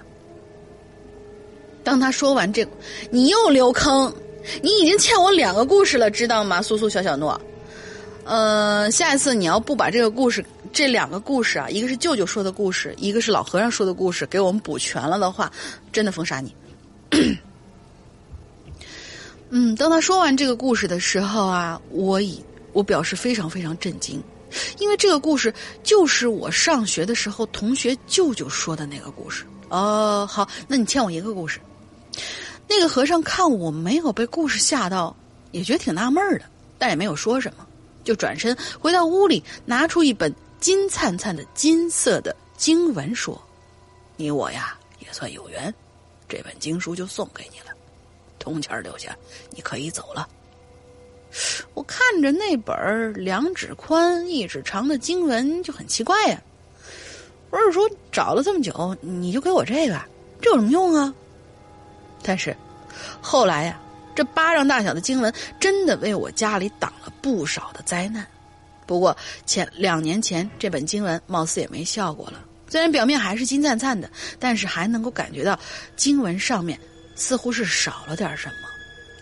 [1.83, 2.67] 当他说完这，
[3.11, 4.13] 你又留坑，
[4.61, 6.61] 你已经欠我两个故事了，知道吗？
[6.61, 7.41] 苏苏小小诺，
[8.31, 15.51] 呃，下一次你要不把这个故事这两个故事啊，一个是舅舅说的故事，一个是老和尚说的故事，给我们补全了的话，
[15.91, 16.55] 真的封杀你。
[19.51, 22.41] 嗯，当他说完这个故事的时候啊，我以
[22.73, 24.23] 我表示非常非常震惊，
[24.79, 25.53] 因为这个故事
[25.83, 29.45] 就是我上学的时候同学舅舅说的那个故事。
[29.71, 31.59] 哦，好，那你欠我一个故事。
[32.69, 35.17] 那个和尚看我没有被故事吓到，
[35.51, 36.43] 也觉得挺纳闷的，
[36.79, 37.67] 但也没有说什么，
[38.05, 43.41] 就转身回到屋里，拿出一本金灿灿的金色的经文，说
[44.17, 45.73] ：“你我呀也算有缘，
[46.29, 47.67] 这本经书就送给你了。”
[48.39, 49.17] 铜钱留下，
[49.51, 50.29] 你可以走了。
[51.75, 56.43] 我看着那本两指宽、一指长的经文就很奇怪呀。
[57.51, 60.01] 我是说，找了这么久，你就给我这个，
[60.41, 61.15] 这有什么用啊？
[62.23, 62.57] 但是
[63.21, 63.81] 后来呀，
[64.15, 68.27] 这巴掌大小的经文真的为我家里挡了不少的灾难。
[68.87, 72.45] 不过前两年前这本经文貌似也没效果了。
[72.69, 75.59] 虽然表面还是金灿灿的，但是还能够感觉到
[75.97, 76.79] 经文上面
[77.15, 78.69] 似乎是少了点什么，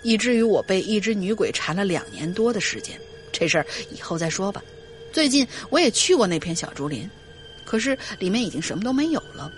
[0.03, 2.99] 以至于我被一只女鬼缠了两年多的时间。
[3.33, 4.63] 这事儿以后再说吧。
[5.13, 7.09] 最近我也去过那片小竹林，
[7.65, 9.51] 可是里面已经什么都没有了。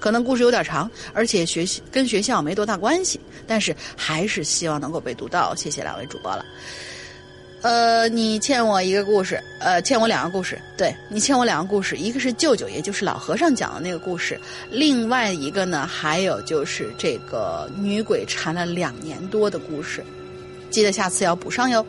[0.00, 5.54] 可能故事有点长，而且学习跟学校没多大关系，但是还是希望能够被读到。
[5.54, 6.44] 谢谢两位主播了。
[7.62, 10.58] 呃，你欠我一个故事，呃，欠我两个故事。
[10.78, 14.40] 对你欠我两个故事，一个是舅舅，也就是老和尚讲的那个故事，
[14.70, 20.02] 另外一个呢，还有就是这个女鬼缠了两年多的故事，
[20.70, 21.84] 记得下次要补上哟。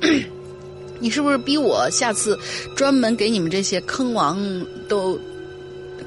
[0.98, 2.38] 你是不是逼我下次
[2.74, 4.40] 专门给你们这些坑王
[4.88, 5.20] 都？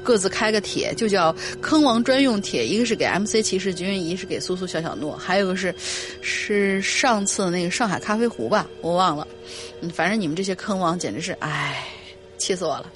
[0.02, 2.66] 各自开个帖，就叫坑王专用帖。
[2.66, 5.74] 一个是给 MC 骑士君，一是给苏苏小小诺，还有个是，
[6.20, 9.26] 是上次那个上海咖啡壶吧，我忘了。
[9.92, 11.86] 反正你们这些坑王简直是，唉，
[12.36, 12.86] 气死我了。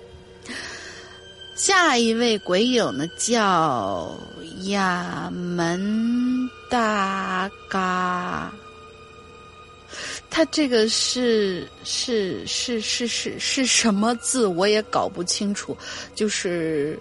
[1.54, 4.16] 下一位鬼影呢，叫
[4.64, 8.52] 亚门大嘎。
[10.34, 14.46] 他这个是是是是是是什么字？
[14.46, 15.76] 我也搞不清楚，
[16.14, 16.98] 就是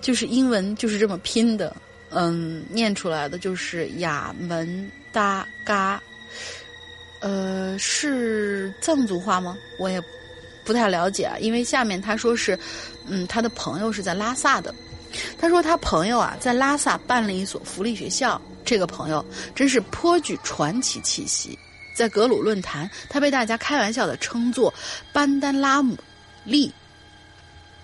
[0.00, 1.76] 就是英文就是这么拼的，
[2.10, 6.02] 嗯，念出来的就是雅门达嘎，
[7.20, 9.56] 呃，是藏族话吗？
[9.78, 10.02] 我也
[10.64, 12.58] 不太了解啊，因为下面他说是，
[13.06, 14.74] 嗯，他的朋友是在拉萨的，
[15.38, 18.42] 他说他朋友啊在拉萨办了一所福利学校。
[18.70, 21.58] 这个朋友真是颇具传奇气息，
[21.92, 24.72] 在格鲁论坛，他被大家开玩笑的称作
[25.12, 25.98] “班丹拉姆
[26.44, 26.72] 利”。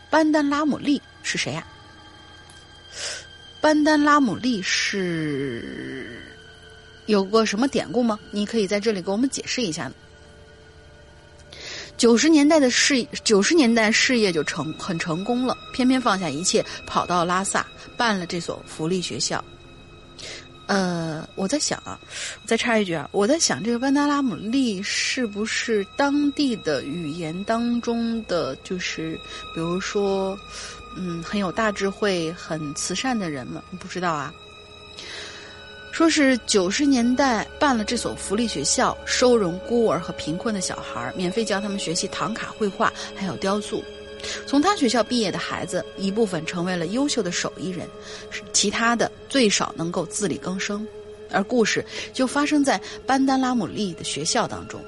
[0.09, 1.67] 班丹拉姆利是谁呀？
[3.61, 6.23] 班丹拉姆利是
[7.07, 8.17] 有过什么典故吗？
[8.31, 9.95] 你可以在这里给我们解释一下呢。
[11.97, 17.67] 九十年代的事，九十年代事业就成很成功了，偏偏放下一切，跑到拉萨
[17.99, 19.45] 办了这所福利学校。
[20.67, 21.99] 呃，我在想啊，
[22.45, 29.19] 再插一句啊，我在想这个班达拉姆利是不是当地的语言当中的，就是
[29.55, 30.37] 比如说，
[30.97, 34.35] 嗯，很有大智慧、很慈善的人们，不知道啊。
[35.93, 43.83] 说是九十年代办了这所福利学校，收容孤儿和贫困的小孩，免费教他们学习唐卡绘画，还有雕塑。
[44.47, 47.89] 从他学校毕业的孩子，一部分成为了优秀的手艺人，
[48.53, 50.87] 其他的最少能够自力更生。
[51.33, 54.81] 而故事就发生在班丹拉姆利的学校当中。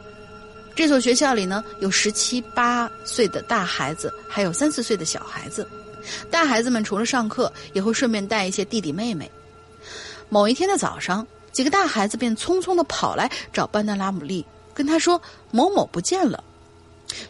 [0.77, 5.69] 这所学校里呢，有十七八岁的大孩子，还有三四岁的小孩子。
[6.31, 9.29] 大孩子们除了上课，也会顺便带一些弟弟妹妹。
[10.29, 15.21] 某一天的早上，几个大孩子便匆匆的跑来找班丹拉姆利，跟他说
[15.51, 16.45] ：“某某不见了。”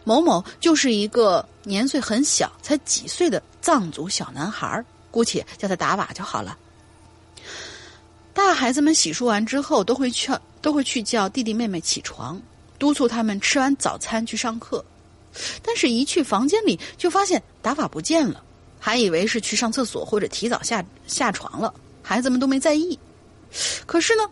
[0.05, 6.57] 某某就是一个年岁很小，才几岁的藏族小男孩姑且叫他达瓦就好了。
[8.33, 12.41] 大孩子们洗漱完之后，都会去都会去叫弟弟妹妹起床，
[12.79, 14.85] 督促他们吃完早餐去上课。
[15.63, 18.43] 但是，一去房间里，就发现达瓦不见了，
[18.79, 21.73] 还以为是去上厕所或者提早下下床了，
[22.03, 22.99] 孩子们都没在意。
[23.87, 24.23] 可是呢，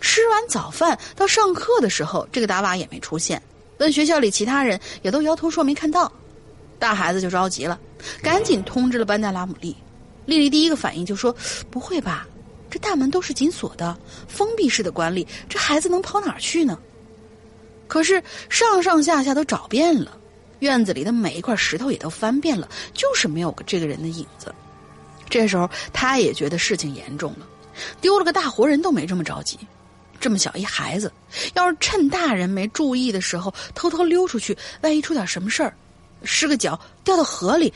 [0.00, 3.42] 吃完早饭到上课的时候，这个达瓦也没出现。
[3.78, 6.10] 问学校里其他人也都摇头说没看到，
[6.78, 7.78] 大孩子就着急了，
[8.22, 9.76] 赶紧通知了班达拉姆利。
[10.26, 11.34] 丽丽第一个反应就说
[11.70, 12.26] ：“不会吧，
[12.70, 13.96] 这大门都是紧锁的，
[14.26, 16.78] 封闭式的管理，这孩子能跑哪儿去呢？”
[17.86, 20.16] 可是上上下下都找遍了，
[20.60, 24.54] 院子里的每一块石头也都翻遍了，就是没有个这个人的影子。
[25.28, 27.46] 这时候他也觉得事情严重了，
[28.00, 29.58] 丢了个大活人都没这么着急。
[30.24, 31.12] 这么小一孩子，
[31.52, 35.76] 要是趁大人没注意的时候偷偷溜出去，万一出点什么事儿，
[36.22, 37.70] 失个脚掉到河里，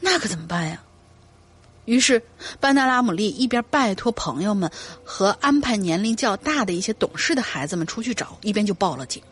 [0.00, 0.82] 那可怎么办呀？
[1.84, 2.22] 于是
[2.58, 4.70] 班达拉姆利一边拜托朋友们
[5.04, 9.22] 和安排年龄较大的一些懂事的孩子们出去找，一边就报了警，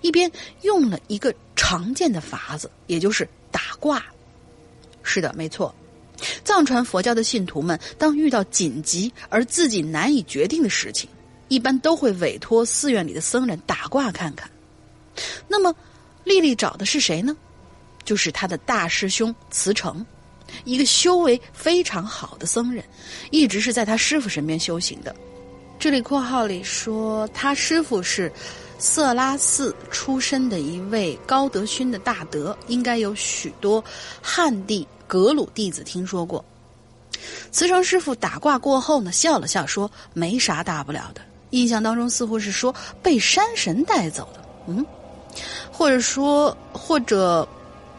[0.00, 0.30] 一边
[0.62, 4.00] 用了一个常见的法子，也就是打卦。
[5.02, 5.74] 是的，没错，
[6.44, 11.10] 藏传佛教的信徒们当遇到紧急而自己难以决定的事情。
[11.48, 14.50] 一般都会委托寺院里的僧人打卦看看。
[15.48, 15.74] 那么，
[16.24, 17.36] 丽丽找的是谁呢？
[18.04, 20.04] 就是她的大师兄慈诚，
[20.64, 22.84] 一个修为非常好的僧人，
[23.30, 25.14] 一直是在他师傅身边修行的。
[25.78, 28.32] 这里括号里说，他师傅是
[28.78, 33.84] 色拉寺出身的一位高德勋的大德，应该有许多
[34.22, 36.44] 汉地格鲁弟子听说过。
[37.50, 41.20] 慈诚师傅打卦过后呢，笑了笑说：“没啥大不了的。”
[41.50, 44.84] 印象当中似乎是说被山神带走的，嗯，
[45.70, 47.48] 或者说或者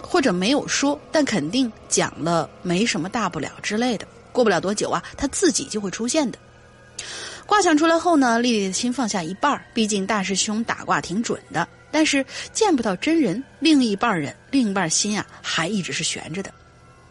[0.01, 4.07] 或者没有说，但肯定讲了没什么大不了之类的。
[4.31, 6.37] 过不了多久啊，他自己就会出现的。
[7.45, 11.67] 卦象出来后呢，丽丽的心放下一半毕竟大师兄打卦挺准的。
[11.89, 16.51] 但是见不到真人，另一半人另一半心啊，还一直是悬着的。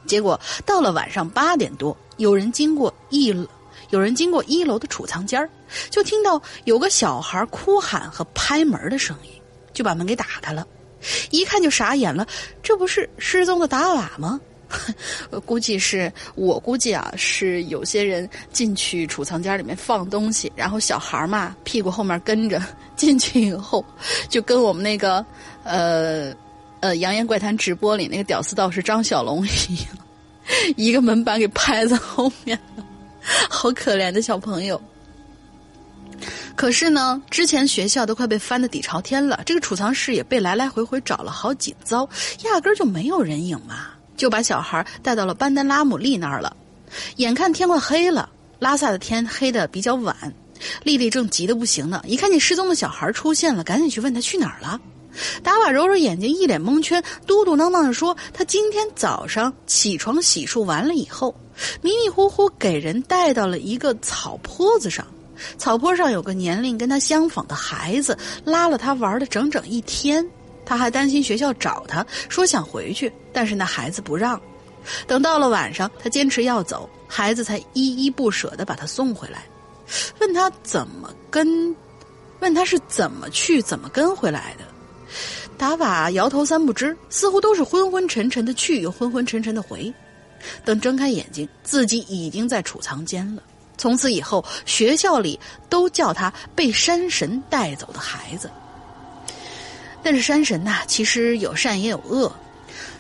[0.07, 3.35] 结果到了晚上八点多，有人经过一
[3.91, 5.49] 有人经过一楼的储藏间
[5.91, 9.31] 就听到有个小孩哭喊和拍门的声音，
[9.73, 10.67] 就把门给打开了。
[11.31, 12.27] 一看就傻眼了，
[12.63, 14.41] 这不是失踪的达瓦吗？
[15.47, 22.61] 估计是我估计啊，是有些人进去储藏间里面放东西，然后小孩嘛屁股后面跟着
[22.97, 23.85] 进去以后，
[24.29, 25.25] 就跟我们那个
[25.63, 26.35] 呃
[26.81, 29.97] 呃《扬言怪谈》直播里那个屌丝道士张小龙一样，
[30.77, 32.85] 一个门板给拍在后面了，
[33.49, 34.81] 好可怜的小朋友。
[36.57, 42.09] 可是呢，之前学校都快被翻得底朝天了，这个储藏室也被来来回回找了好几遭，
[42.45, 43.89] 压根儿就没有人影嘛。
[44.17, 46.57] 就把小孩带到了班丹拉姆利那儿了。
[47.17, 50.17] 眼看天快黑了，拉萨的天黑的比较晚，
[50.83, 52.03] 丽丽正急得不行呢。
[52.07, 54.81] 一看见失踪的小孩出现了，赶紧去问他去哪儿了。
[55.43, 61.35] 达瓦揉揉眼睛，一脸蒙圈，嘟嘟囔囔的说：“他今天早上起床洗漱完了以后，
[61.83, 65.07] 迷迷糊糊给人带到了一个草坡子上，
[65.59, 70.27] 草坡上有个年龄跟他相仿的孩子，拉了他玩了整整一天。”
[70.67, 74.41] 他还担心学校找他，说想回去，但是那孩子不让。
[75.07, 79.45] 等到了晚上，他坚持要走，孩子才依依不舍的把他送回来。
[80.19, 81.73] 问他怎么跟，
[82.41, 84.65] 问他是怎么去，怎么跟回来的。
[85.57, 89.95] 达瓦摇头三不知，似乎都是昏昏沉沉的去，又昏昏沉沉的回。
[90.65, 93.43] 等睁开眼睛，自己已经在储藏间了。
[93.79, 98.51] 从此以后，学校里都叫他被山神带走的孩子。
[100.03, 102.35] 但是山神呐，其实有善也有恶。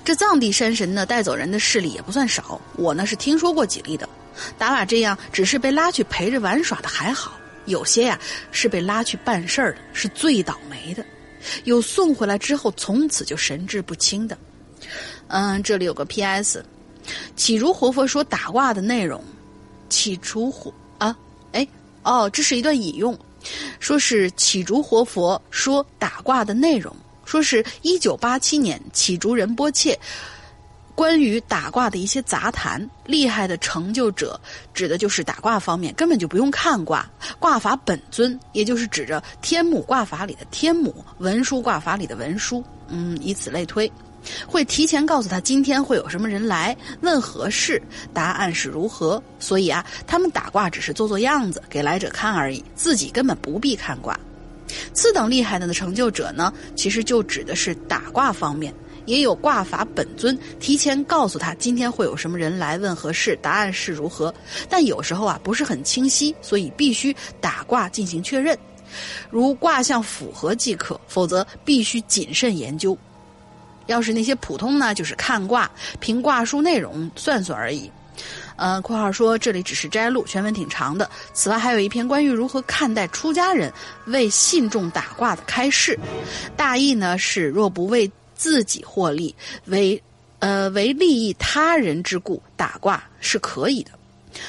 [0.04, 2.60] 这藏地山神呢，带走人的势力也不算少。
[2.74, 4.08] 我呢是听说过几例的。
[4.58, 7.32] 达瓦这样只是被拉去陪着玩耍的还好，
[7.64, 8.18] 有些呀
[8.52, 11.04] 是被拉去办事儿的，是最倒霉的。
[11.64, 14.36] 有送回来之后从此就神志不清的。
[15.28, 16.64] 嗯，这里有个 P.S.，
[17.34, 19.22] 启如活佛说打卦的内容，
[19.88, 21.16] 启如活啊，
[21.52, 21.66] 哎
[22.02, 23.16] 哦，这是一段引用。
[23.78, 29.96] 说是启竹活佛说打卦的内容，说是一九八七年启竹仁波切
[30.96, 34.40] 关于打卦的一些杂谈，厉害的成就者
[34.74, 37.08] 指的就是打卦方面，根本就不用看卦，
[37.38, 43.90] 卦法本尊，也就是指着天母卦法里的天母，文书卦法里的文书，嗯，以此类推。
[44.46, 47.80] 会提前告诉他今天会有什么人来问何事，
[48.12, 49.22] 答案是如何。
[49.38, 54.18] 所以啊，他们打卦只是做做样子给来者看而已，自己根本不必看卦。
[54.92, 58.74] 次等厉害的成就者呢，其实就指的是打卦方面，
[59.04, 64.34] 也有卦法本尊提前告诉他今天会有什么人来问何事，答案是如何。
[64.68, 68.58] 但有时候啊不是很清晰，所以必须打卦进行确认，
[69.30, 72.98] 如卦象符合即可，否则必须谨慎研究。
[73.86, 75.70] 要是那些普通呢，就是看卦，
[76.00, 77.90] 凭卦书内容算算而已。
[78.56, 81.10] 呃，括号说这里只是摘录，全文挺长的。
[81.34, 83.70] 此外还有一篇关于如何看待出家人
[84.06, 85.98] 为信众打卦的开示，
[86.56, 89.34] 大意呢是若不为自己获利，
[89.66, 90.02] 为
[90.38, 93.90] 呃为利益他人之故打卦是可以的。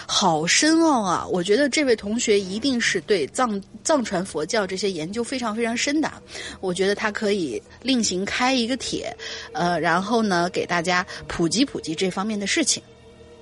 [0.06, 1.28] 好深奥啊！
[1.30, 6.12] 我觉得这位同学一定是对藏藏传佛教这些研究非常非常深的。
[6.60, 9.16] 我觉得他可以另行开一个帖，
[9.54, 12.82] 呃，然后呢给大家普及普及这方面的事情。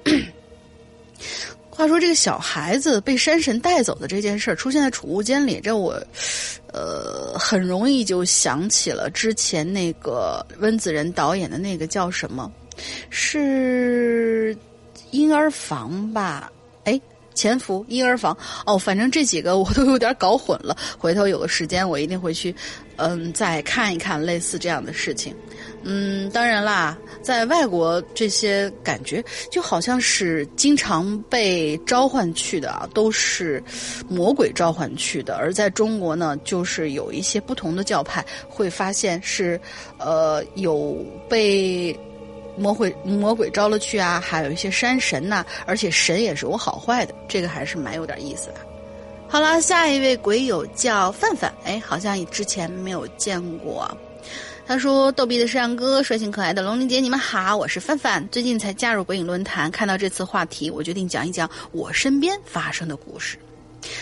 [1.69, 6.01] 话说这个小孩子被山神带走的这件事儿出现在储物间里，这我，
[6.71, 12.51] 呃，很容易就想起了之前那个温子仁导演的那个叫什么，
[13.09, 14.55] 是。
[15.11, 16.51] 婴儿房吧，
[16.83, 16.99] 哎，
[17.33, 18.35] 潜伏婴儿房
[18.65, 20.75] 哦，反正这几个我都有点搞混了。
[20.97, 22.55] 回头有个时间，我一定会去，
[22.97, 25.35] 嗯，再看一看类似这样的事情。
[25.87, 33.63] 嗯，当然啦，在外国这些感觉就好像是经常被召唤去的啊，都是
[34.09, 35.35] 魔鬼召唤去的。
[35.35, 39.59] 而在中国呢，就是有一些不同的教派会发现是，
[39.99, 40.97] 呃，有
[41.29, 41.97] 被。
[42.57, 48.55] 魔鬼魔鬼招了去啊，还有一些山神呐，而且神也是有好坏的，这个还是蛮有点意思的。
[49.27, 53.89] 好了，下一位鬼友叫范范，哎，好像之前没有见过。
[54.67, 58.27] 他说：“逗比的山羊哥，帅性可爱的龙玲姐，你们好，我是范范。
[58.31, 63.37] 最近才加入鬼影论坛，看到这次话题，我决定讲一讲我身边发生的故事。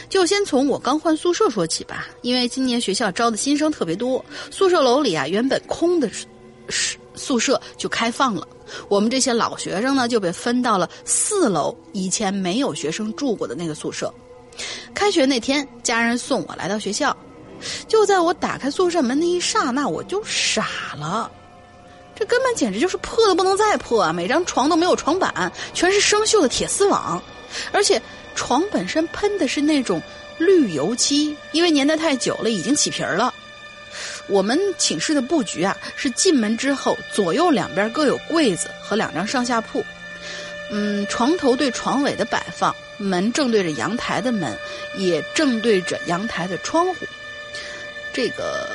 [0.08, 6.10] 就先从我刚换宿舍说起吧，因为今年学校招的新生特别多，宿舍楼里啊原本空的
[6.70, 8.48] 是宿舍就开放了，
[8.88, 14.14] 我们这些老学生呢就被分到了四楼以前没有学生住过的那个宿舍。
[14.94, 17.16] 开学那天，家人送我来到学校。”
[17.88, 21.32] 就在我打开宿舍门那一刹那，我就傻了。
[22.14, 24.12] 这根本简直就是破的不能再破啊！
[24.12, 27.22] 每张床都没有床板，全是生锈的铁丝网，
[27.72, 28.02] 而且
[28.36, 30.02] 床本身喷的是那种
[30.38, 33.34] 绿油漆，因为年代太久了，已经起皮儿了。
[34.28, 39.86] 我们寝室的布局啊，是进门之后左右两边各有柜子和两张上下铺，
[40.72, 44.58] 嗯，床头对床尾的摆放，门正对着阳台的门，
[44.96, 47.06] 也正对着阳台的窗户。
[48.14, 48.70] 这个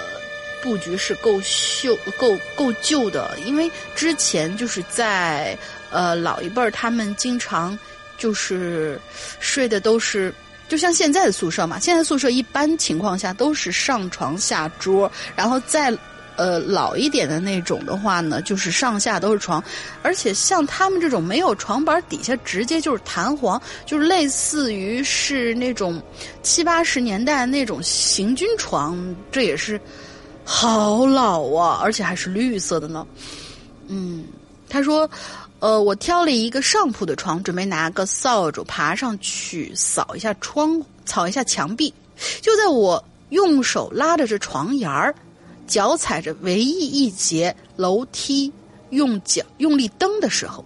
[0.60, 1.40] 布局是够
[1.80, 5.56] 旧、够够旧的，因为之前就是在
[5.90, 7.78] 呃老一辈儿，他们经常
[8.16, 9.00] 就是
[9.38, 10.34] 睡的都是
[10.68, 11.78] 就像现在的宿舍嘛。
[11.80, 15.92] 现在宿舍一般情况下都是上床下桌，然后再。
[16.38, 19.60] 呃，老一点的那种的话呢，就是上下都是床，
[20.04, 26.00] 而且像他们这种没有床板，底下直接就是弹簧，就是类似于是那种
[26.40, 28.96] 七八十年代那种行军床，
[29.32, 29.80] 这也是
[30.44, 33.04] 好老啊，而且还是绿色的呢。
[33.88, 34.24] 嗯，
[34.68, 35.10] 他说，
[35.60, 41.92] 呃，我挑了一个上铺的床，准备拿个扫帚爬上去扫一下窗，扫一下墙壁。
[42.40, 45.14] 就在我用手拉着这床沿儿。
[45.66, 48.50] 脚踩着唯一一节楼梯，
[48.88, 50.64] 用脚用力蹬的时候，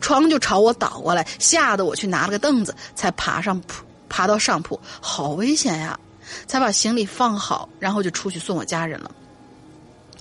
[0.00, 6.00] 床就朝我倒过来，吓得我去拿了个凳子，才爬上铺，爬到上铺，好危险呀！
[6.46, 9.10] 才把行李放好，然后就出去送我家人了。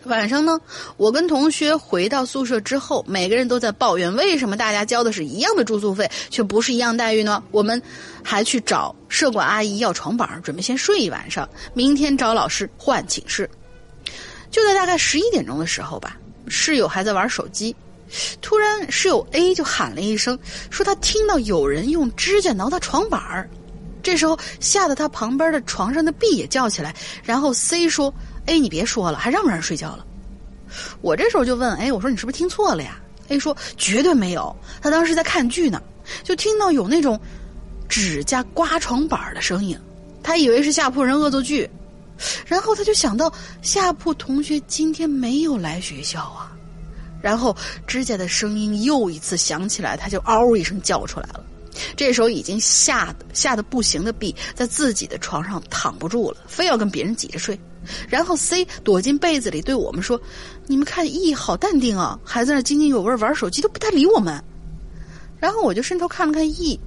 [0.05, 0.59] 晚上呢，
[0.95, 7.43] 我跟同学回到宿舍之后，每个人都在抱怨，为什么大家交的是一样的住宿费，却不是一样待遇呢？
[7.51, 7.81] 我们
[8.23, 13.49] 还去找舍管阿姨要床板，准备先睡一晚上，明天找老师换寝室。
[14.49, 17.75] 就在大概十一点钟的时候吧，室友还在玩手机，
[18.41, 20.39] 突然室友 A 就喊了一声，
[20.69, 23.49] 说他听到有人用指甲挠他床板儿。
[24.01, 28.11] 这时候吓得他旁边的床上的 B 也叫起来，然后 C 说
[28.49, 30.05] ：“A 你别说了，还让不让人睡觉了？”
[31.01, 35.81] 我这时候就问：“哎，我说你是不是听错了呀？”A 说：“绝对没有，他当时在看剧呢，
[36.23, 37.19] 就听到有那种
[37.87, 39.79] 指甲刮床板的声音，
[40.23, 41.69] 他以为是下铺人恶作剧。”
[42.45, 43.31] 然后他就想到
[43.61, 46.51] 下铺同学今天没有来学校啊，
[47.21, 47.55] 然后
[47.87, 51.41] 指甲的声音又一次响起来，他就嗷一声叫出来了。
[51.95, 57.57] 这时候已经吓得吓得不行的 B 在自己的床上躺不住了，非要跟别人挤着睡。
[58.07, 60.19] 然后 C 躲进被子里对我们说
[60.67, 64.43] ：“你们看 E 好淡定啊，还在那津津有味玩手机，都不太理我们。”
[65.39, 66.79] 然后我就伸头看了看 E，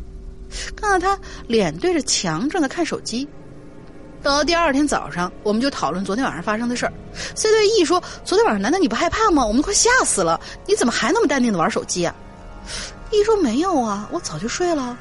[0.76, 3.26] 看到他脸对着墙正在看手机。
[4.22, 6.92] 等到第二天早上，我们就讨论昨天晚上发生的事儿。
[7.34, 9.44] C 对 E 说：“昨天晚上难道你不害怕吗？
[9.44, 12.14] 我们快吓死了，你怎么还那么淡定的玩手机啊
[13.10, 14.96] ？”E 说：“没有啊，我早就睡了。”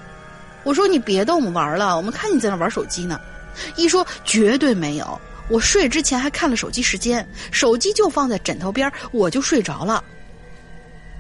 [0.63, 3.19] 我说：“你别逗我们玩了，我们看你在那玩手机呢。
[3.75, 5.21] ”E 说：“绝对没有，
[5.51, 10.01] 我睡之前还看了手机时间，手机就放在枕头边，我就睡着了。”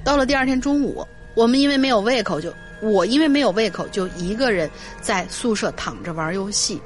[0.05, 1.05] 到了第二天中午，
[1.35, 2.51] 我们因为没有胃口，就
[2.81, 4.71] 我因为没有胃口，就一个人
[5.01, 6.81] 在宿舍躺着玩游戏。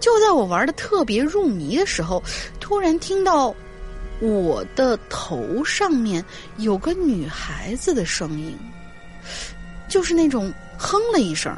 [0.00, 2.22] 就在我玩的特别入迷的时候，
[2.58, 3.54] 突然听到
[4.20, 6.24] 我的头上面
[6.56, 8.58] 有个女孩子的声音，
[9.88, 11.54] 就是那种哼了一声。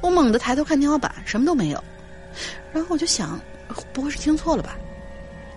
[0.00, 1.84] 我猛地抬头看天花板，什么都没有。
[2.72, 3.40] 然后我就想，
[3.92, 4.76] 不会是听错了吧？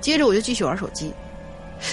[0.01, 1.13] 接着我就继续玩手机。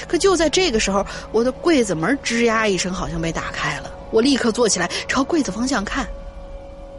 [0.06, 3.92] 可就在这个时候，我的柜子门吱呀一声，好像被打开了。
[4.10, 6.06] 我立刻坐起来，朝柜子方向看，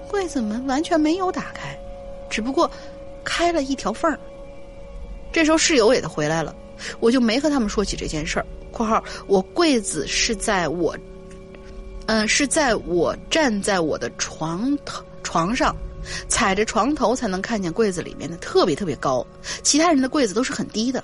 [0.10, 1.78] 柜子门完全没有打开。
[2.30, 2.70] 只不过
[3.24, 4.20] 开了一条缝儿。
[5.32, 6.54] 这时候室友也都回来了，
[7.00, 8.46] 我就没和他们说起这件事儿。
[8.72, 10.98] （括号我柜子是在我，
[12.08, 15.76] 嗯，是在我站在我的床头床上，
[16.28, 19.26] 踩着床头才能看见柜子里面的，特别特别高。
[19.62, 21.04] 其他人的柜子都是很低的。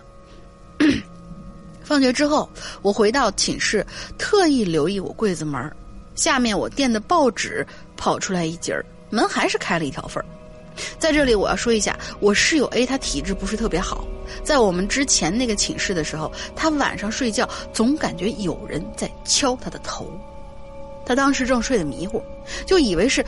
[1.84, 2.48] 放学之后，
[2.82, 3.86] 我回到寝室，
[4.18, 5.72] 特意留意我柜子门
[6.16, 7.66] 下面我垫的报纸
[7.98, 10.26] 跑出来一截儿，门还是开了一条缝儿。
[10.98, 14.08] 在这里，我要说一下，我室友 A 他体质不是特别好，
[14.44, 20.10] 在我们之前那个寝室的时候，他晚上睡觉总感觉有人在敲他的头，
[21.06, 22.24] 他当时正睡得迷糊，
[22.66, 23.26] 就以为是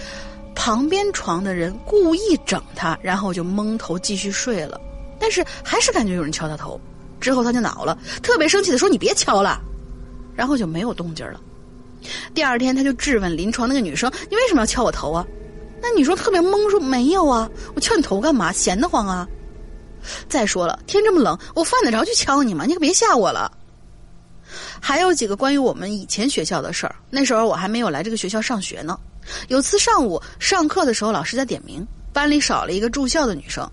[0.56, 4.80] 旁边床的人故意整他，然后就蒙头继续睡了，
[5.20, 6.80] 但是还是感觉有人敲他头，
[7.20, 9.60] 之后他就恼了，特别生气的说：“你别敲了。”
[10.36, 11.40] 然后就没有动静了。
[12.34, 15.26] 第二天他就质问临床那个女生：“你为什么要敲我头啊？”
[15.82, 18.52] 那女生特别懵说：“没有啊，我敲你头干嘛？
[18.52, 19.28] 闲得慌啊。”
[20.28, 22.66] 再说了，天这么冷，我犯得着去敲你吗？
[22.66, 23.52] 你可别吓我了。
[24.80, 26.96] 还有几个关于我们以前学校的事儿。
[27.10, 29.00] 那时候我还没有来这个学校上学呢。
[29.48, 33.70] 有次上午上课的时候，老师在点名，班里少了一个住校的女生，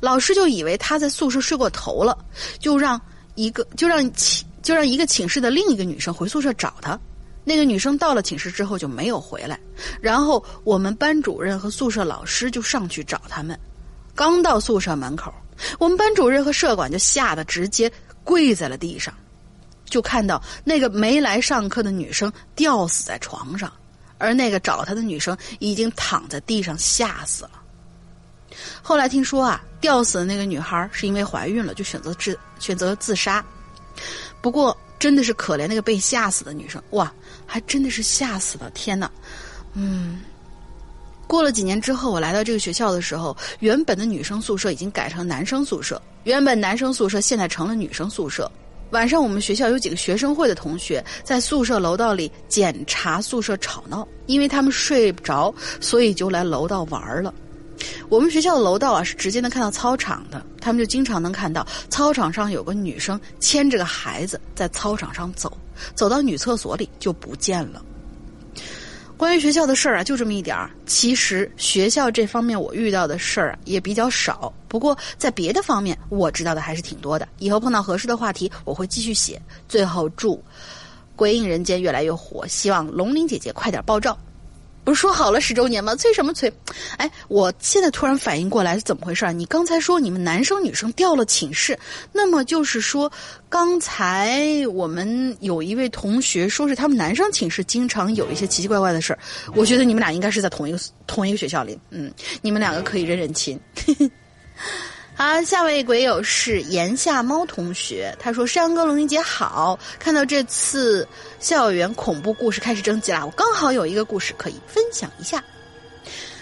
[0.00, 2.16] 老师就以为她在宿舍睡过头了，
[2.58, 3.00] 就让
[3.34, 6.98] 一个就让寝就让一个寝室的另一个女生回宿舍找她。
[7.46, 9.60] 那个女生到了寝室之后就没有回来，
[10.00, 13.58] 然后我们班主任和宿舍老师就上去找他们。
[14.14, 15.30] 刚到宿舍门口，
[15.78, 17.92] 我们班主任和舍管就吓得直接
[18.22, 19.12] 跪在了地上。
[19.84, 23.70] 就看到那个没来上课的女生吊死在床上，
[24.18, 27.50] 而那个找她的女生已经躺在地上吓死了。
[28.82, 33.44] 后来听说啊，吊死的那个女孩是因为怀孕了，就选择自选择自杀。
[34.40, 37.12] 不过真的是可怜那个被吓死的女生，哇，
[37.46, 38.70] 还真的是吓死了！
[38.70, 39.10] 天哪，
[39.74, 40.22] 嗯。
[41.26, 48.50] 过了几年之后，我来到这个学校的时候，原本的女生宿舍已经改成男生宿舍，原本男生宿舍现在成了女生宿舍。
[48.94, 57.34] 晚上，我们学校有几个学生会的同学在宿舍楼道里检查宿舍吵闹，因为他们睡不着，所以就来楼道玩了。
[58.08, 65.52] 我们学校的楼道啊是直接能看到操场的，他们就经常能看到操场上有个女生牵着个孩子在操场上走，
[65.96, 67.84] 走到女厕所里就不见了。
[69.16, 70.70] 关于学校的事儿啊，就这么一点儿。
[70.86, 77.28] 其实学校这方面我遇到的事儿啊也比较少，不过在别的方面我知道的还是挺多的。
[77.38, 79.40] 以后碰到合适的话题，我会继续写。
[79.68, 80.34] 最后祝
[81.14, 84.18] 《鬼影人间》越来越火，希望龙玲姐姐快点爆照。
[84.84, 85.96] 不是说好了十周年吗？
[85.96, 86.52] 催什么催？
[86.98, 91.78] 哎，我现在突然反应过来是怎么回事你刚才说你们男生女生调了寝室，
[92.12, 93.10] 那么就是说，
[93.48, 99.18] 刚才我们有一位同学说是他们男生寝室经常有一些奇奇怪怪的事儿。
[99.54, 102.12] 我觉得你们俩应该是在同一个同一个学校里，嗯，
[102.42, 103.58] 你们两个可以认认亲。
[105.16, 111.06] 好，下位鬼友是炎夏猫同学，他说：“山哥龙云姐好，看到这次
[111.38, 115.42] 校园恐怖故事开始征集啦，我刚好有一个故事可以分享一下。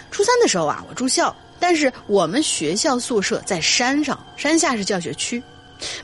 [0.09, 5.41] 初三的时候啊，我住校，但是我们学校宿舍在山上，山下是教学区。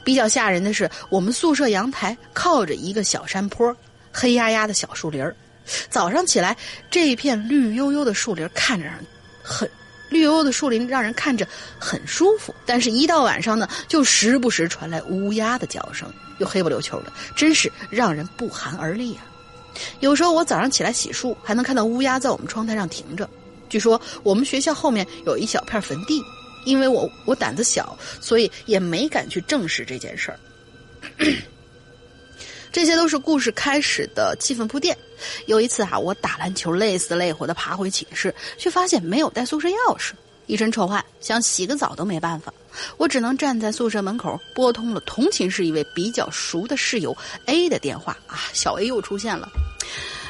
[0.04, 3.76] 比较吓人的是，我们宿舍阳台靠着一个小山坡，
[4.14, 5.36] 黑压压的小树林儿。
[5.90, 6.56] 早上起来，
[6.92, 8.88] 这一片绿油油的树林看着
[9.42, 9.68] 很。”
[10.10, 11.48] 绿油油的树林让人看着
[11.80, 19.26] 很舒服，但是，一到晚上呢，就时不时传来乌鸦的叫声，又黑不溜秋的，真是让人不寒而栗啊！
[20.00, 23.30] 有时候我早上起来洗漱，还能看到乌鸦在我们窗台上停着。
[23.70, 26.22] 据说我们学校后面有一小片坟地，
[26.66, 30.40] 因为我我胆子小，所以也没敢去证实这件事儿。
[32.72, 34.98] 这些都是故事开始的气氛铺垫。
[35.46, 40.12] 有一次啊，我打篮球累死累活的爬回寝室，却发现没有带宿舍钥匙，
[40.48, 42.54] 一身臭汗，想洗个澡都没办法。
[42.98, 47.16] 我只能站在宿舍门口，拨通了同寝室一位比较熟的室友
[47.46, 48.18] A 的电话。
[48.28, 49.50] 啊，小 A 又出现了。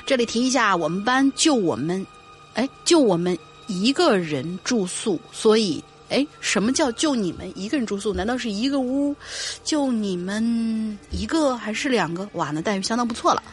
[0.06, 2.06] 这里提一下，我们班就我们，
[2.54, 3.38] 哎，就我们
[3.68, 5.84] 一个人住宿，所以。
[6.10, 8.14] 哎，什么叫就你们一个人住宿？
[8.14, 9.16] 难道是一个屋，
[9.64, 12.28] 就你们一个还是两个？
[12.34, 13.44] 哇，那待遇相当不错了。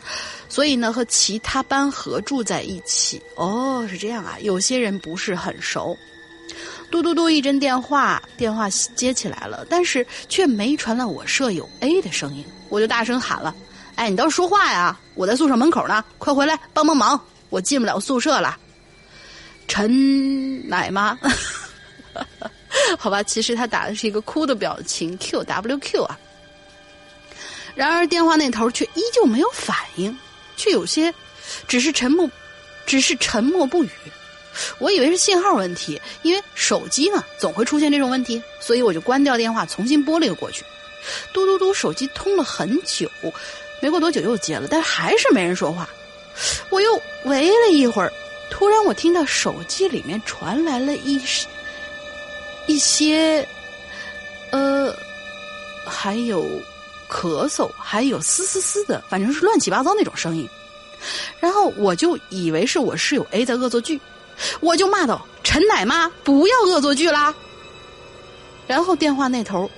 [0.49, 3.21] 所以呢，和其他班合住在一起。
[3.37, 4.37] 哦，是这样啊。
[4.41, 5.97] 有些人不是很熟。
[6.91, 12.45] 嘟嘟嘟，一针电话，电话接起来了，但是却没传来我舍友 A 的声音。
[12.69, 13.55] 我就大声喊了
[13.97, 14.99] ：“哎，你倒是说话呀！
[15.15, 17.21] 我在宿舍门口呢，快回来帮帮忙！
[17.51, 18.57] 我进不了宿舍了。”
[19.69, 21.19] 陈奶妈。
[22.99, 26.19] 好吧，其实他打的是一个哭的表情，Q W Q 啊。
[27.75, 30.17] 然而电话那头却依旧没有反应，
[30.57, 31.13] 却有些
[31.69, 32.31] 只是沉默，
[32.87, 33.91] 只是沉默不语。
[34.79, 40.65] 我以为是信号问题，因为手机呢总会出现这种问题，所以我就关掉电话，重新拨了一个过去。
[41.33, 43.11] 嘟嘟嘟，手机通了很久，
[43.83, 45.87] 没过多久又接了，但还是没人说话。
[46.71, 48.11] 我又喂了一会儿，
[48.51, 51.47] 突然我听到手机里面传来了一声。
[52.67, 53.47] 一些，
[54.51, 54.95] 呃，
[55.85, 56.45] 还有
[57.09, 60.49] 咳嗽，还有嘶嘶嘶的，反正是乱七八糟那种声音。
[61.41, 64.01] 然后我就以为是我室友 A 在恶作剧，
[64.61, 67.35] 我就骂道：“陈奶妈，不要恶作剧啦！”
[68.67, 69.71] 然后电话那头，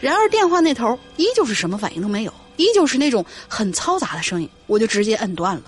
[0.00, 5.62] 然而电话那头依旧是什么反应都没有，依旧是那种很嘈杂的声音，我就直接摁断了。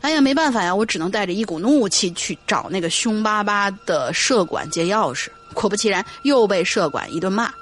[0.00, 5.28] 哎呀，没办法呀，我只能带着一股怒气去找那个凶巴巴的舍管借钥匙。
[5.52, 7.52] 果不其然，又被舍管一顿骂。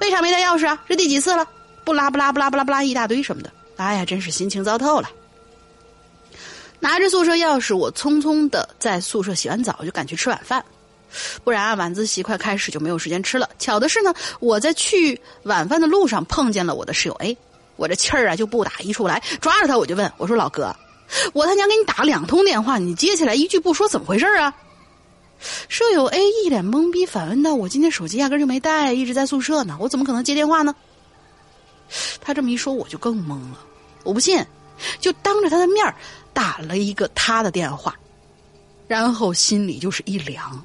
[0.00, 0.82] 为啥没带钥匙啊？
[0.88, 1.46] 这第几次了？
[1.84, 3.50] 不拉不拉不拉不拉不拉一大堆什么的。
[3.76, 5.08] 哎呀，真是心情糟透了。
[6.80, 10.64] 拿着宿舍钥匙，我匆匆的在宿舍洗完澡就赶去吃晚饭，
[11.44, 13.48] 不然啊晚自习快开始就没有时间吃了。
[13.58, 17.36] 巧的是呢，我在去晚饭的路上碰见了我的室友 A，
[17.76, 20.74] 我这气儿啊就不打一处来，抓着他我就问我说：“老哥，
[21.32, 24.54] 我他娘给你打两通电话，你接起来一句不说，怎么回事啊？”
[25.68, 30.74] 舍友 A 一脸懵逼，反问道：“我今天手机压根就没带，一直在宿舍呢，我怎么可能接电话呢？”
[32.20, 33.64] 他这么一说，我就更懵了。
[34.02, 34.44] 我不信，
[34.98, 35.94] 就当着他的面
[36.32, 37.94] 打了一个他的电话，
[38.86, 40.64] 然后心里就是一凉。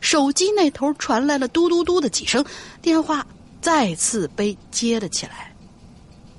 [0.00, 2.44] 手机那头传来了嘟嘟嘟的几声，
[2.80, 3.26] 电话
[3.60, 5.54] 再次被接了起来。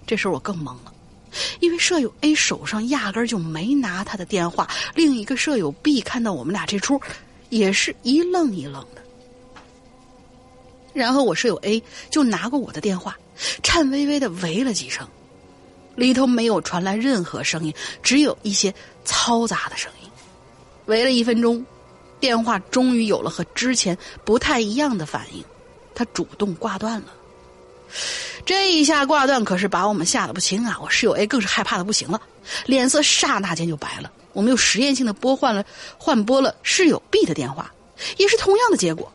[0.07, 0.93] 这时候我更懵了，
[1.59, 4.67] 因为舍友 A 手上压根儿就没拿他的电话。
[4.95, 6.99] 另一个舍友 B 看到我们俩这出，
[7.49, 9.01] 也是一愣一愣的。
[10.93, 13.17] 然后我舍友 A 就拿过我的电话，
[13.61, 15.07] 颤巍巍的喂了几声。
[15.95, 17.73] 里头没有传来任何声音，
[18.03, 18.73] 只有一些
[19.05, 20.09] 嘈杂的声音。
[20.85, 21.65] 喂了一分钟，
[22.19, 25.43] 电话终于有了和之前不太一样的反应，
[25.95, 27.07] 他主动挂断了。
[28.47, 30.79] 这一下挂断可是把我们吓得不轻啊！
[30.81, 32.21] 我室友 A 更是害怕的不行了，
[32.65, 34.09] 脸色刹那间就白了。
[34.31, 35.65] 我们又实验性的拨换了
[35.97, 37.69] 换拨了室友 B 的电话，
[38.15, 39.11] 也是同样的结果。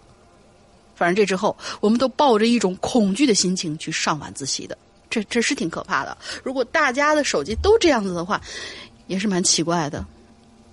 [0.94, 4.76] 反正这之后，我们都抱着一种恐惧的心情去上晚自习的。
[5.08, 6.14] 这这是挺可怕的。
[6.44, 8.38] 如果大家的手机都这样子的话，
[9.06, 10.04] 也是蛮奇怪的。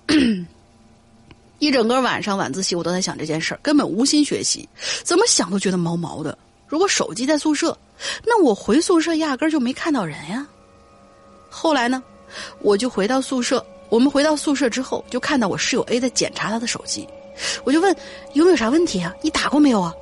[1.60, 4.68] 一整个晚上晚自习，我都在想这件事儿，根本无心学习，
[5.02, 6.36] 怎么想都觉得毛毛的。
[6.66, 7.76] 如果手机在宿舍，
[8.24, 10.46] 那我回宿舍压根儿就没看到人呀。
[11.48, 12.02] 后来呢，
[12.60, 13.64] 我就回到宿舍。
[13.88, 17.08] 我们回到宿舍之后，就看到我室友 A 在检查他的手机，
[17.64, 17.96] 我就问
[18.34, 19.14] 有没有啥问题啊？
[19.20, 19.92] 你打过没有啊？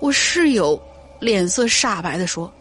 [0.00, 0.80] 我室友
[1.20, 2.52] 脸色煞白的说。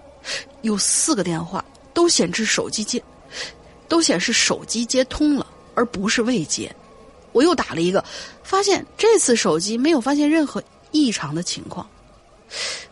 [0.61, 3.03] 有四个电话都显示手机接，
[3.89, 5.45] 都显示手机接通了，
[5.75, 6.73] 而不是未接。
[7.33, 8.01] 我又打了一个，
[8.43, 11.85] 发现这次手机没有发现任何异常的情况。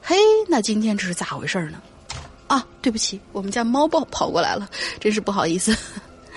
[0.02, 1.82] 嘿，那今天这是咋回事呢？
[2.48, 5.76] 啊，对不起，我们家猫豹跑过来了，真是不好意思。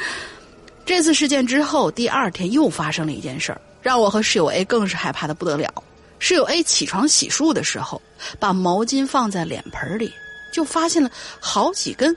[0.86, 5.72] 这次事件之后，第二天又发生了一件事儿，让我和室友 A 更是害怕的不得了。
[6.18, 8.00] 室友 A 起床洗漱的时候，
[8.38, 10.12] 把毛巾放在脸盆里。
[10.52, 11.10] 就发现了
[11.40, 12.16] 好几根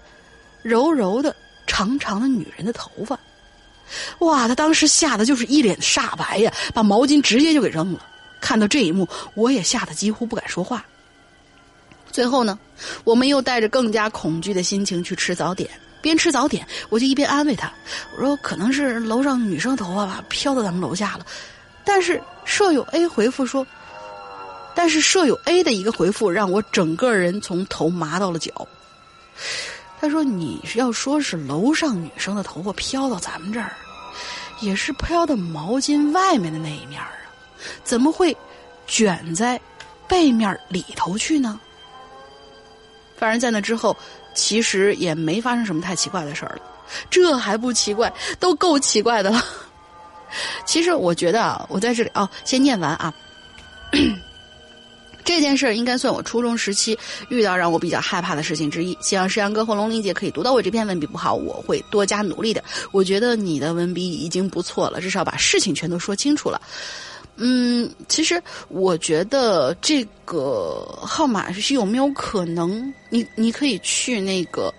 [0.62, 1.36] 柔柔的、
[1.66, 3.20] 长长的女人的头发，
[4.20, 4.48] 哇！
[4.48, 8.06] 他当时吓得就是一脸煞白呀，把毛巾直接就给扔了。
[8.40, 10.86] 看到这一幕，我也吓得几乎不敢说话。
[12.18, 12.58] 最后呢，
[13.04, 15.70] 我们又带着更加恐惧的心情去吃早点，
[16.02, 17.72] 边吃早点，我就一边安慰他，
[18.16, 21.24] 我说：“可能是楼上女生头发吧，飘到咱们楼下了。”
[21.86, 23.64] 但是舍友 A 回复说。
[24.74, 28.68] 但是舍友 A 的一个回复让我整个人从头麻到了脚。
[30.02, 33.74] 他说：“你是要说是楼上女生的头发飘到咱们这儿，
[34.60, 37.12] 也是飘到毛巾外面的那一面啊？
[37.84, 38.36] 怎么会
[38.88, 39.62] 卷在
[40.08, 41.60] 背面里头去呢？”
[43.18, 43.98] 反正，在那之后，
[44.34, 46.62] 其实也没发生什么太奇怪的事儿了。
[47.10, 49.44] 这还不奇怪，都够奇怪的了。
[50.66, 53.14] 其实，我觉得啊，我在这里哦，先念完啊。
[55.26, 56.98] 这件事儿应该算我初中时期
[57.28, 58.98] 遇到让我比较害怕的事情之一。
[59.02, 62.64] 希望石阳哥和龙玲姐可以读到我这篇文笔不好，我会多加努力的。
[62.94, 66.62] 我觉得你的文笔已经不错了，至少把事情全都说清楚了。
[67.38, 74.74] 嗯，其实我觉得这个号码是有没有可能，你你可以去那个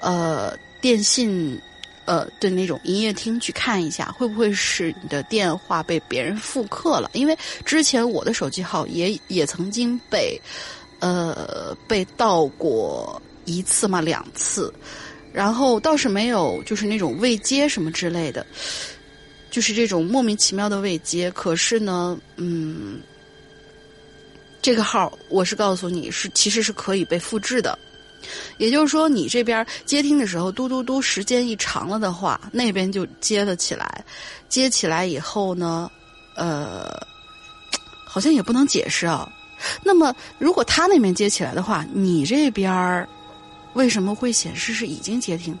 [0.00, 1.60] 呃电信。
[2.06, 7.08] 呃的那种营业厅去看一下，会不会是你的电话被别人复刻了？
[7.14, 7.34] 因为
[7.64, 10.38] 之前我的手机号也也曾经被，
[10.98, 14.70] 呃，被盗过一次嘛，两次，
[15.32, 18.44] 然后倒是没有就是那种未接什么之类的，
[19.54, 21.30] 就是这种莫名其妙的未接。
[21.30, 22.98] 可是呢，嗯，
[24.60, 27.78] 这个号我是告诉你是其实是可以被复制的。
[28.58, 34.04] 也就是说，你这边接听的时候，嘟嘟嘟，时间一长了的话，那边就接了起来。
[34.48, 35.88] 接起来以后呢，
[36.34, 36.90] 呃，
[38.04, 39.30] 好像也不能解释啊。
[39.84, 43.06] 那么，如果他那边接起来的话，你这边
[43.74, 45.56] 为什么会显示是已经接听？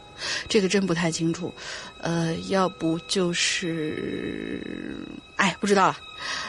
[0.48, 1.52] 这个真不太清楚。
[2.04, 4.62] 呃，要不就是，
[5.36, 5.96] 哎，不知道了，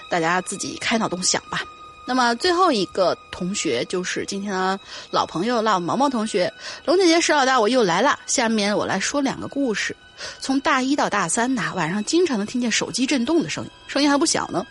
[0.09, 1.63] 大家自己开脑洞想吧。
[2.05, 4.77] 那么最后一个同学就是今天的
[5.11, 6.51] 老朋友了，毛毛同学。
[6.83, 8.19] 龙姐姐、石老大，我又来了。
[8.25, 9.95] 下面我来说两个故事。
[10.41, 14.65] 从大一到大三呐，晚上经常能听见手机震动的声音，声音还不小呢。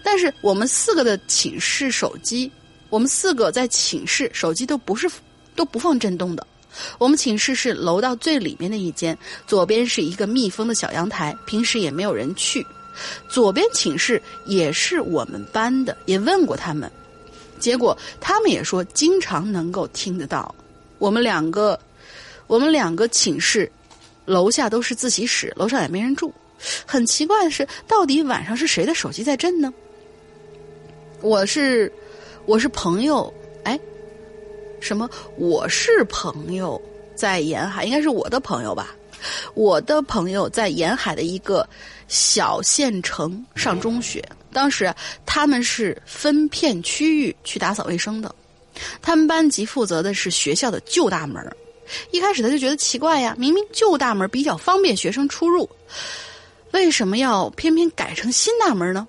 [0.00, 2.48] 但是我们四个的寝室手机
[2.88, 5.10] 我们四个在寝室，手机都不是
[5.56, 6.46] 都不放震动的。
[6.98, 9.16] 我们寝室是楼道最里面的一间，
[9.46, 12.66] 左边是一个密封的小阳台，平时也没有人去。
[13.28, 16.90] 左边寝室也是我们班的，也问过他们，
[17.58, 20.54] 结果他们也说经常能够听得到。
[20.98, 21.78] 我们两个，
[22.46, 23.70] 我们两个寝室
[24.26, 26.32] 楼下都是自习室，楼上也没人住。
[26.84, 29.72] 很奇怪的是，到底晚上是谁的手机在震呢？
[31.22, 31.90] 我是，
[32.44, 33.32] 我是朋友，
[33.64, 33.78] 哎，
[34.80, 35.08] 什么？
[35.36, 36.80] 我是朋友
[37.14, 38.96] 在沿海，应该是我的朋友吧？
[39.54, 41.68] 我的朋友在沿海的一个
[42.08, 44.92] 小县城上中学，当时
[45.26, 48.34] 他们是分片区域去打扫卫生的，
[49.02, 51.44] 他们班级负责的是学校的旧大门。
[52.12, 55.68] 一开始他就觉得奇怪呀，明明旧大门比较方便学生出入。
[56.72, 59.06] 为什么要偏偏改成新大门呢？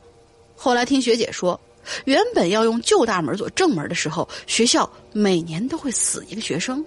[0.55, 1.59] 后来听学姐说，
[2.05, 6.83] 原本要用旧大门做正门的时候，学校每年都会死一个学生。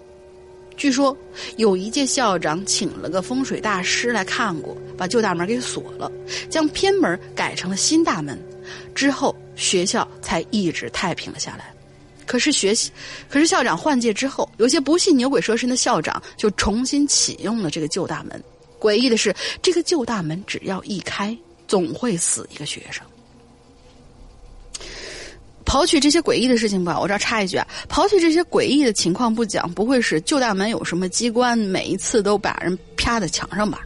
[0.77, 1.17] 据说
[1.57, 6.11] 有一届校长请了个风水大师来看过，把旧大门给锁了，
[6.51, 8.37] 将偏门改成了新大门，
[8.95, 11.73] 之后学校才一直太平了下来。
[12.27, 12.91] 可是学习，
[13.29, 18.43] 可是校长换届之后，有些不信牛鬼蛇神的校长就重新启用了这个旧大门。
[18.81, 19.33] 诡异的是，
[19.63, 21.37] 这个旧大门只要一开，
[21.69, 23.05] 总会死一个学生。
[25.65, 33.81] 刨去这些诡异的事情吧，我这儿插一句啊，刨去这些诡异的情况不讲，不会是旧大门有什么机关，每一次都把人啪在墙上吧？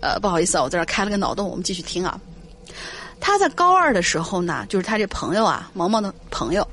[0.00, 2.20] 呃，不好意思啊，我在这开了个脑洞，我们继续听啊。
[3.18, 6.66] 他在高二的时候呢，就是他这朋友啊，毛毛的朋友，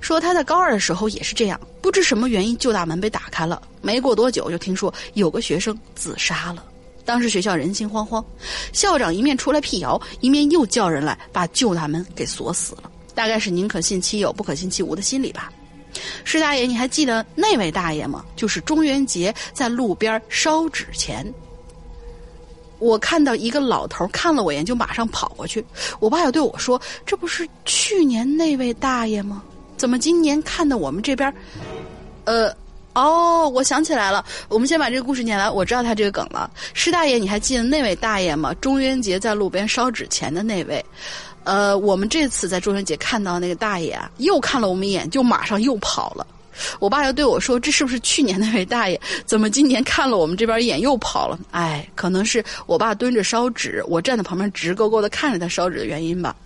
[0.00, 6.64] 说他在高二的时候也是这样，不知什么原因，旧大门被打开了，没过多久就听说有个学生自杀了。
[7.04, 8.24] 当时学校人心惶惶，
[8.72, 12.89] 校长一面出来辟谣，一面又叫人来把旧大门给锁死了。
[13.14, 15.52] 大概是宁可信其有，不可信其无的心理吧。
[16.24, 18.24] 施大爷，你还记得那位大爷吗？
[18.36, 21.26] 就是中元节在路边烧纸钱。
[22.78, 25.64] 我看到一个老头看了我一眼，就马上跑过去。
[25.98, 29.42] 我爸又对我说：“这不是去年那位大爷吗？
[29.76, 31.32] 怎么今年看到我们这边？”
[32.24, 32.54] 呃。
[32.92, 35.54] 哦，我想起来了，我们先把这个故事念完。
[35.54, 36.50] 我知道他这个梗了。
[36.74, 38.52] 施大爷，你还记得那位大爷吗？
[38.54, 40.84] 中元节在路边烧纸钱的那位。
[41.44, 46.26] 呃，我们这次在中元节看到那个大爷啊，又看了我们一眼，就马上又跑了。
[46.78, 49.00] 我爸又对我说：“这是不是去年那位大爷？
[49.24, 56.36] 怎么今年看了我们这边一眼又跑了？”哎，可能是我爸蹲着烧纸，我站在旁边直勾勾的看着他烧纸的原因吧。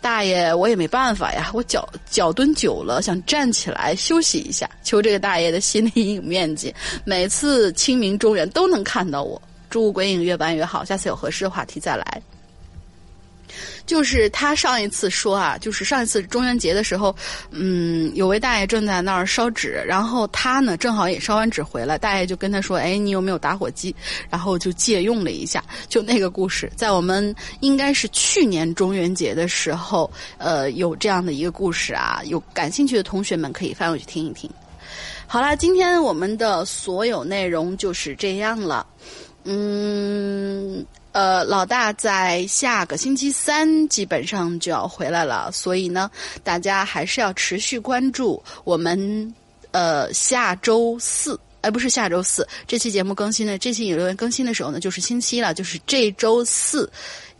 [0.00, 4.68] 大爷，我也没办法呀，我脚脚蹲久了，想站起来休息一下。
[4.82, 6.74] 求这个大爷的心理阴影面积，
[7.04, 9.40] 每次清明中元都能看到我。
[9.70, 12.20] 祝鬼影越办越好，下次有合适的话题再来。
[13.86, 17.14] 就是他上一次说啊，就是上一次中元节的时候，
[17.50, 23.94] 嗯，有位大爷正在那儿烧纸，然后他呢正好也烧完纸回来，大爷就跟他说：“哎，你有没有打火机？”
[24.30, 34.50] 然后就借用了一下，就那个故事，在我们应该是去年中元节的时候，呃，有这样的一个故事啊，有感兴趣的同学们可以翻回去听一听。
[35.26, 38.86] 好啦，今天我们的所有内容就是这样了，
[39.44, 40.84] 嗯。
[41.14, 46.10] 呃，老大在下个星期三基本上就要回来了，所以呢，
[46.42, 49.34] 大家还是要持续关注我们。
[49.76, 56.88] 呃，下周四，哎，不是下周四，这期节目更新的，这期有留言更新的时候呢，就是星期了，就是这周四，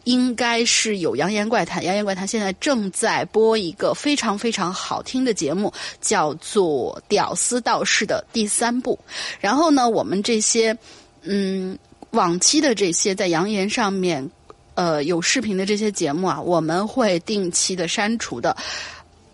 [0.02, 1.78] 应该是有《扬言怪谈》。
[1.86, 8.98] 《扬言怪谈》现在正在播一个非常非常好听的节目，叫做《屌丝道士》的第三部。
[9.38, 10.76] 然后呢，我们这些，
[11.22, 11.78] 嗯。
[12.14, 14.30] 往期的这些在扬言上面，
[14.74, 18.56] 呃，有视频的这些节目啊，我们会定期的删除的。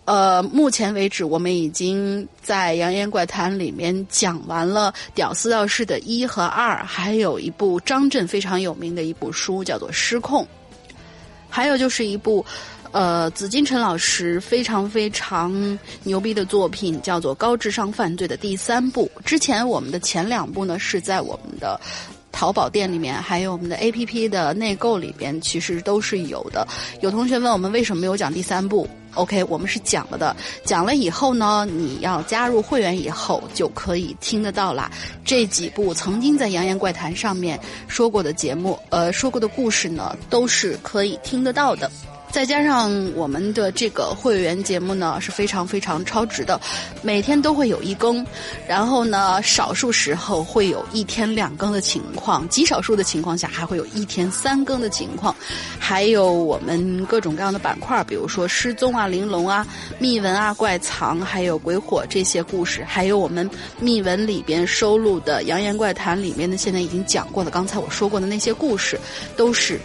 [0.06, 10.42] 呃，目前为止，我们已经在扬言怪谈里面讲完了《屌丝道士》的一和二，还有一部张震非常有名的一部书叫做《失控》，
[11.48, 12.44] 还有就是一部
[12.90, 19.08] 呃紫金陈老师非常非常牛逼的作品，叫做《高智商犯罪》的第三部。
[19.24, 21.78] 之前我们的前两部呢是在我们的。
[22.32, 26.66] 淘宝店里面还有我们的 A P P 的内购里边，其实都是有的。
[27.00, 30.34] 有同学问我们为什么没有讲第三部？OK，我们是讲了的。
[30.64, 34.90] 讲了以后呢，你要加入会员以后就可以听得到啦。
[35.24, 37.58] 这几部曾经在《扬言怪谈》上面
[37.88, 41.90] 说过的节目，呃，说过的故事呢，都是可以听得到的。
[42.32, 46.60] 再加上我们的这个会员节目呢是非常非常超值的，
[47.02, 48.24] 每天都会有一更，
[48.68, 55.34] 然后呢，少数时候会有一天两更的情况，极少数的情况下还会有一天三更的情况，
[55.78, 59.66] 还有我们各种各样的板块，比如说失踪啊、玲珑啊、
[59.98, 63.48] 秘闻啊、怪藏，还有鬼火这些故事，还有我们
[63.80, 68.98] 秘闻里边收录的《扬言怪谈》里面的现在已经讲过的，刚才我说过的那些故事，
[69.36, 69.80] 都是。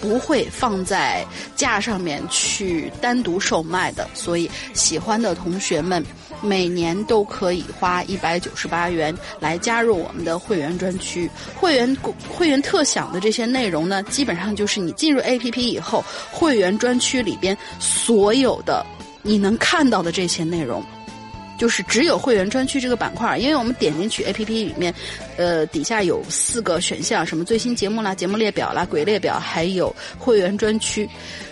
[0.00, 1.24] 不会放在
[1.56, 6.04] 架上面去单独售卖的，所以喜欢的同学们
[6.40, 11.28] 每年都可以花一百九十八元来加入我们的会员专区。
[11.54, 11.96] 会员
[12.28, 18.84] 会员特享的这些内容呢，基本上就是你进入 APP 以后，会员专区里边所有的
[19.22, 20.82] 你能看到的这些内容。
[21.58, 24.94] 就是只有会员专区这个板块，因为我们点进去 A P P 里面，
[25.36, 31.06] 呃，底下有四个选项，什么最新节目啦、节目列表啦、鬼列表，还有会员专区。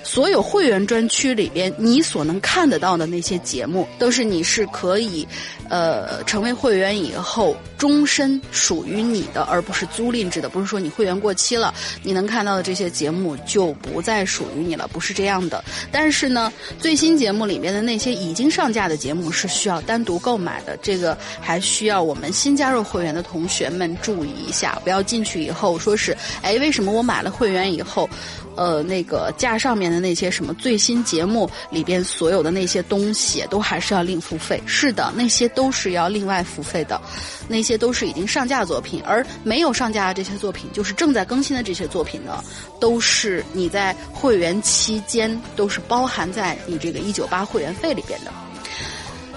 [0.07, 5.27] 所有会员专区里边，你所能看得到的那些节目，都是你是可以，
[5.69, 10.49] 呃，成为会员以后终身属于你的，而不是租赁制的。
[10.49, 15.63] 不是说你会员过期了，你能看到的这些节目就不再属于你了，不是这样的。
[15.91, 28.09] 但是呢，最新节目里面的那些已经上架的节目是需要单独购买的，这个还需要我们新加入会员的同学们注意一下，不要进去以后说是，哎，为什么我买了会员以后？
[28.57, 34.61] 呃，那个架上面的那些什么最新节目里边所有的那些东西，都还是要另付费。
[34.67, 37.01] 是的，那些都是要另外付费的，
[37.47, 42.43] 那些都是已经上架作品，而没有上架的这些作品，就是正在更新的这些作品呢，
[42.81, 48.33] 都是你在会员期间都是包含在你这个一九八会员费里边的。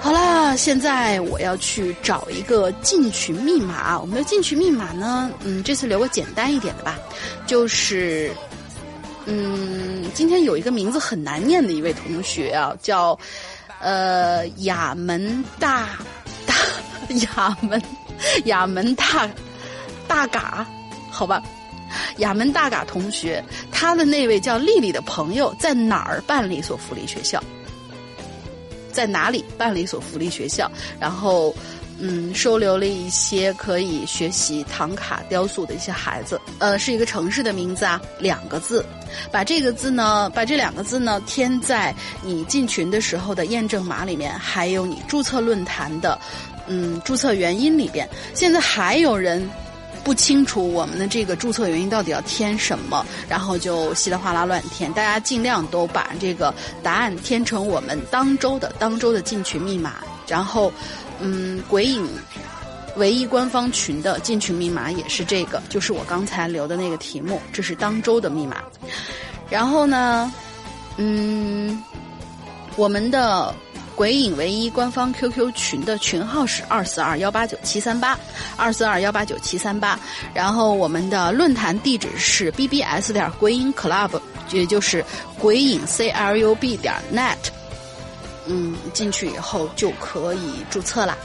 [0.02, 4.00] 好啦，现在我要去找一个进群密码。
[4.00, 6.98] 我们的进群密码呢，嗯，这次留个简单一点的吧，
[7.46, 8.32] 就是。
[9.32, 13.18] 嗯，今天有一个名字很难念的一位同学啊，叫
[13.80, 15.90] 呃亚门大
[16.48, 16.56] 大
[17.38, 17.80] 亚门
[18.46, 19.30] 亚门大
[20.08, 20.66] 大嘎，
[21.12, 21.44] 好吧，
[22.18, 27.40] 亚门大嘎同学，他的那位叫丽丽的朋友在哪儿办了一所福利学校？
[28.92, 30.70] 在哪里办了一所福利学校？
[31.00, 31.56] 然后。
[32.02, 36.40] 嗯，收留了一些可以学习唐卡雕塑的一些孩子。
[36.58, 38.86] 呃，是一个城市的名字啊，两个字。
[39.32, 41.94] 把这个字呢，把这两个字呢填在
[42.24, 46.18] 你进群的时候的验证码里面，还有你注册论坛的，
[46.68, 48.08] 嗯，注册原因里边。
[48.34, 49.50] 现在还有人
[50.02, 54.90] 不清楚我们的这个注册原因到底要填什么，然后就稀里哗啦乱填。
[54.94, 59.96] 大家尽量都把这个答案填成我们当周的当周的进群密码，
[60.26, 60.72] 然后。
[61.22, 62.08] 嗯，鬼影
[62.96, 68.58] 唯一官方群的进群密码也是这个，就是我刚才留的那个题目，这是当周的密码。
[69.50, 70.32] 然后呢，
[70.98, 71.84] 嗯，
[72.76, 73.54] 我们的
[73.96, 78.18] 鬼影唯一官方 QQ 群的群号是二四二幺八九七三八，
[78.56, 80.00] 二四二幺八九七三八。
[80.34, 84.20] 然后我们的论坛地址是 bbs 点鬼影 club，
[84.52, 85.04] 也就是
[85.38, 87.36] 鬼影 club 点 net。
[88.50, 91.16] 嗯，进去以后就可以注册啦。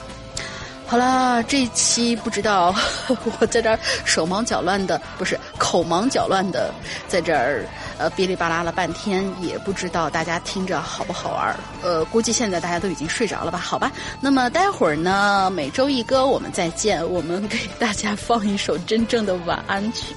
[0.86, 2.72] 好了，这一期不知道
[3.40, 6.72] 我在这儿手忙脚乱的，不是口忙脚乱的，
[7.08, 7.64] 在这儿
[7.98, 13.58] 呃哔哩吧啦了半天，也不知道大家听着好不好玩儿呃，估计现在大家都已经睡着了吧？
[13.58, 20.14] 好吧，那么待会儿呢，每周一歌我们再见，我们给大家放一首真正的晚安曲。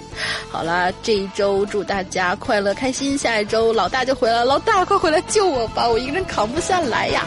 [0.52, 7.24] 好啦，这一周祝大家快乐开心，下一周老大就回来，老大快回来救我吧，我一个人扛不下来呀。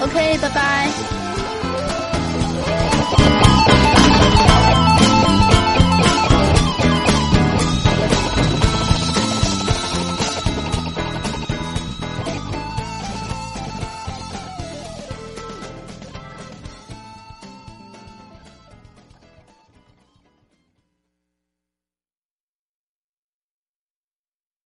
[0.00, 0.88] OK，拜拜。
[3.18, 3.41] Bye.